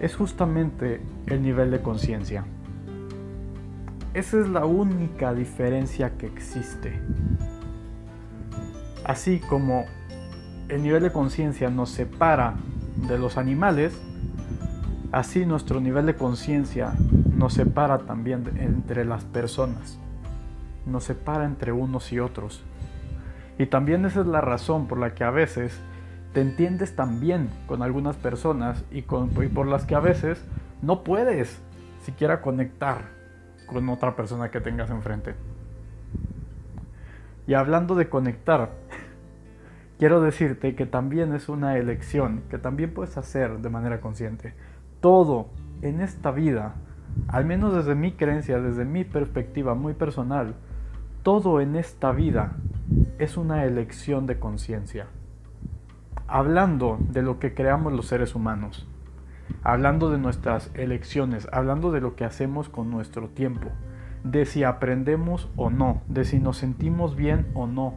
es 0.00 0.16
justamente 0.16 1.00
el 1.26 1.42
nivel 1.42 1.70
de 1.70 1.80
conciencia. 1.80 2.44
Esa 4.14 4.40
es 4.40 4.48
la 4.48 4.66
única 4.66 5.32
diferencia 5.32 6.18
que 6.18 6.26
existe. 6.26 7.00
Así 9.04 9.38
como 9.38 9.86
el 10.68 10.82
nivel 10.82 11.02
de 11.02 11.12
conciencia 11.12 11.70
nos 11.70 11.90
separa 11.90 12.56
de 13.08 13.18
los 13.18 13.38
animales, 13.38 14.00
así 15.12 15.46
nuestro 15.46 15.80
nivel 15.80 16.06
de 16.06 16.14
conciencia 16.14 16.94
nos 17.34 17.54
separa 17.54 17.98
también 17.98 18.44
entre 18.58 19.04
las 19.04 19.24
personas, 19.24 19.98
nos 20.86 21.04
separa 21.04 21.44
entre 21.44 21.72
unos 21.72 22.12
y 22.12 22.20
otros. 22.20 22.62
Y 23.62 23.66
también 23.66 24.04
esa 24.04 24.22
es 24.22 24.26
la 24.26 24.40
razón 24.40 24.88
por 24.88 24.98
la 24.98 25.14
que 25.14 25.22
a 25.22 25.30
veces 25.30 25.80
te 26.32 26.40
entiendes 26.40 26.96
tan 26.96 27.20
bien 27.20 27.48
con 27.68 27.80
algunas 27.80 28.16
personas 28.16 28.84
y, 28.90 28.98
y 28.98 29.48
por 29.48 29.68
las 29.68 29.86
que 29.86 29.94
a 29.94 30.00
veces 30.00 30.44
no 30.82 31.04
puedes 31.04 31.62
siquiera 32.00 32.40
conectar 32.40 33.02
con 33.66 33.88
otra 33.88 34.16
persona 34.16 34.50
que 34.50 34.60
tengas 34.60 34.90
enfrente. 34.90 35.36
Y 37.46 37.54
hablando 37.54 37.94
de 37.94 38.08
conectar, 38.08 38.70
quiero 40.00 40.20
decirte 40.20 40.74
que 40.74 40.84
también 40.84 41.32
es 41.32 41.48
una 41.48 41.78
elección 41.78 42.42
que 42.50 42.58
también 42.58 42.92
puedes 42.92 43.16
hacer 43.16 43.58
de 43.58 43.70
manera 43.70 44.00
consciente. 44.00 44.54
Todo 45.00 45.46
en 45.82 46.00
esta 46.00 46.32
vida, 46.32 46.74
al 47.28 47.44
menos 47.44 47.76
desde 47.76 47.94
mi 47.94 48.10
creencia, 48.10 48.58
desde 48.58 48.84
mi 48.84 49.04
perspectiva 49.04 49.76
muy 49.76 49.94
personal, 49.94 50.56
todo 51.22 51.60
en 51.60 51.76
esta 51.76 52.10
vida 52.10 52.56
es 53.22 53.36
una 53.36 53.64
elección 53.64 54.26
de 54.26 54.40
conciencia. 54.40 55.06
Hablando 56.26 56.98
de 56.98 57.22
lo 57.22 57.38
que 57.38 57.54
creamos 57.54 57.92
los 57.92 58.06
seres 58.06 58.34
humanos, 58.34 58.88
hablando 59.62 60.10
de 60.10 60.18
nuestras 60.18 60.72
elecciones, 60.74 61.46
hablando 61.52 61.92
de 61.92 62.00
lo 62.00 62.16
que 62.16 62.24
hacemos 62.24 62.68
con 62.68 62.90
nuestro 62.90 63.28
tiempo, 63.28 63.68
de 64.24 64.44
si 64.44 64.64
aprendemos 64.64 65.48
o 65.54 65.70
no, 65.70 66.02
de 66.08 66.24
si 66.24 66.40
nos 66.40 66.56
sentimos 66.56 67.14
bien 67.14 67.46
o 67.54 67.68
no, 67.68 67.94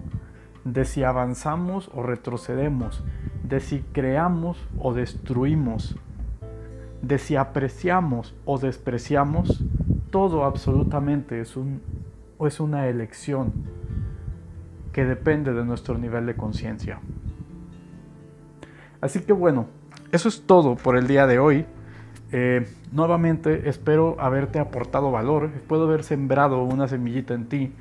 de 0.64 0.86
si 0.86 1.04
avanzamos 1.04 1.90
o 1.96 2.04
retrocedemos, 2.04 3.04
de 3.42 3.62
si 3.62 3.80
creamos 3.94 4.64
o 4.78 4.94
destruimos, 4.94 5.96
de 7.02 7.18
si 7.18 7.36
apreciamos 7.36 8.36
o 8.46 8.60
despreciamos, 8.60 9.64
todo 10.12 10.46
absolutamente 10.46 11.42
es, 11.42 11.58
un, 11.58 11.82
es 12.40 12.60
una 12.60 12.88
elección 12.88 13.54
que 14.96 15.04
depende 15.04 15.52
de 15.52 15.66
nuestro 15.66 15.98
nivel 15.98 16.26
de 16.26 16.36
conciencia. 16.36 17.02
Así 19.02 19.20
que 19.20 19.34
bueno, 19.34 19.68
eso 20.14 20.30
es 20.30 20.44
todo 20.44 20.78
por 20.78 20.96
el 20.96 21.06
día 21.06 21.28
de 21.28 21.38
hoy. 21.38 21.66
Eh, 22.32 22.66
nuevamente 22.94 23.68
espero 23.68 24.16
haberte 24.22 24.58
aportado 24.58 25.12
valor, 25.12 25.50
puedo 25.68 25.84
haber 25.84 26.06
sembrado 26.06 26.64
una 26.64 26.88
semillita 26.88 27.34
en 27.34 27.50
ti. 27.50 27.74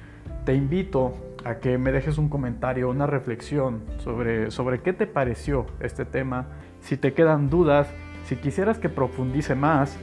Te 0.44 0.56
invito 0.56 1.14
a 1.44 1.58
que 1.58 1.78
me 1.78 1.92
dejes 1.92 2.18
un 2.18 2.28
comentario, 2.28 2.90
una 2.90 3.06
reflexión 3.06 3.84
sobre, 3.98 4.50
sobre 4.50 4.80
qué 4.80 4.92
te 4.92 5.06
pareció 5.06 5.66
este 5.78 6.04
tema, 6.04 6.48
si 6.80 6.96
te 6.96 7.12
quedan 7.12 7.48
dudas, 7.48 7.86
si 8.24 8.34
quisieras 8.34 8.80
que 8.80 8.88
profundice 8.88 9.54
más, 9.54 9.96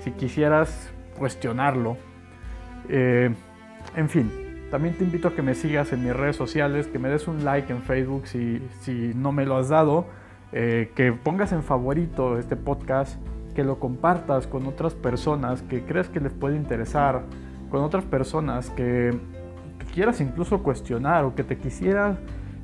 si 0.00 0.10
quisieras 0.10 0.92
cuestionarlo. 1.18 1.96
Eh, 2.90 3.34
en 3.96 4.08
fin, 4.10 4.47
también 4.70 4.94
te 4.96 5.04
invito 5.04 5.28
a 5.28 5.34
que 5.34 5.42
me 5.42 5.54
sigas 5.54 5.92
en 5.92 6.04
mis 6.04 6.14
redes 6.14 6.36
sociales, 6.36 6.86
que 6.86 6.98
me 6.98 7.08
des 7.08 7.26
un 7.26 7.44
like 7.44 7.72
en 7.72 7.82
Facebook 7.82 8.26
si, 8.26 8.62
si 8.80 9.12
no 9.14 9.32
me 9.32 9.46
lo 9.46 9.56
has 9.56 9.68
dado, 9.68 10.06
eh, 10.52 10.92
que 10.94 11.12
pongas 11.12 11.52
en 11.52 11.62
favorito 11.62 12.38
este 12.38 12.56
podcast 12.56 13.18
que 13.54 13.64
lo 13.64 13.78
compartas 13.80 14.46
con 14.46 14.66
otras 14.66 14.94
personas 14.94 15.62
que 15.62 15.82
crees 15.82 16.08
que 16.08 16.20
les 16.20 16.32
puede 16.32 16.56
interesar, 16.56 17.22
con 17.70 17.82
otras 17.82 18.04
personas 18.04 18.70
que, 18.70 19.18
quieras 19.92 20.20
incluso 20.20 20.62
cuestionar 20.62 21.24
o 21.24 21.34
que 21.34 21.42
te 21.42 21.56
quisieras, 21.58 22.18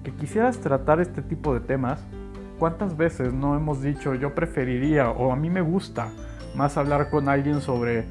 que 0.04 0.12
quisieras 0.12 0.58
tratar 0.58 1.00
este 1.00 1.20
tipo 1.20 1.52
de 1.52 1.60
temas. 1.60 2.04
¿Cuántas 2.58 2.96
veces 2.96 3.32
no 3.32 3.56
hemos 3.56 3.82
dicho 3.82 4.14
yo 4.14 4.34
preferiría 4.34 5.10
o 5.10 5.32
a 5.32 5.36
mí 5.36 5.50
me 5.50 5.62
gusta 5.62 6.12
más 6.54 6.76
hablar 6.76 7.10
con 7.10 7.28
alguien 7.28 7.60
sobre 7.60 8.04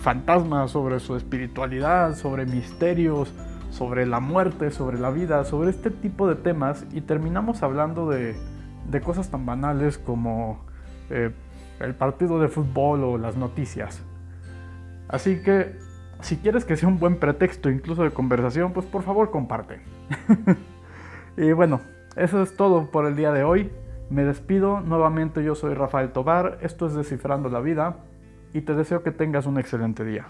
fantasmas, 0.00 0.70
sobre 0.70 1.00
su 1.00 1.16
espiritualidad, 1.16 2.14
sobre 2.14 2.46
misterios, 2.46 3.32
sobre 3.70 4.06
la 4.06 4.20
muerte, 4.20 4.70
sobre 4.70 4.98
la 4.98 5.10
vida, 5.10 5.44
sobre 5.44 5.70
este 5.70 5.90
tipo 5.90 6.28
de 6.28 6.34
temas 6.34 6.86
y 6.92 7.00
terminamos 7.00 7.62
hablando 7.62 8.08
de, 8.08 8.36
de 8.90 9.00
cosas 9.00 9.30
tan 9.30 9.46
banales 9.46 9.98
como 9.98 10.64
eh, 11.10 11.30
el 11.80 11.94
partido 11.94 12.40
de 12.40 12.48
fútbol 12.48 13.04
o 13.04 13.18
las 13.18 13.36
noticias. 13.36 14.02
Así 15.08 15.42
que 15.42 15.76
si 16.20 16.36
quieres 16.36 16.64
que 16.64 16.76
sea 16.76 16.88
un 16.88 16.98
buen 16.98 17.18
pretexto 17.18 17.70
incluso 17.70 18.02
de 18.02 18.10
conversación, 18.10 18.72
pues 18.72 18.86
por 18.86 19.02
favor 19.02 19.30
comparte. 19.30 19.80
y 21.36 21.52
bueno, 21.52 21.80
eso 22.16 22.42
es 22.42 22.56
todo 22.56 22.90
por 22.90 23.06
el 23.06 23.16
día 23.16 23.32
de 23.32 23.44
hoy. 23.44 23.70
Me 24.10 24.24
despido, 24.24 24.80
nuevamente 24.80 25.44
yo 25.44 25.54
soy 25.54 25.74
Rafael 25.74 26.12
Tobar, 26.12 26.58
esto 26.62 26.86
es 26.86 26.94
Descifrando 26.94 27.50
la 27.50 27.60
Vida 27.60 27.98
y 28.52 28.62
te 28.62 28.74
deseo 28.74 29.02
que 29.02 29.10
tengas 29.10 29.46
un 29.46 29.58
excelente 29.58 30.04
día. 30.04 30.26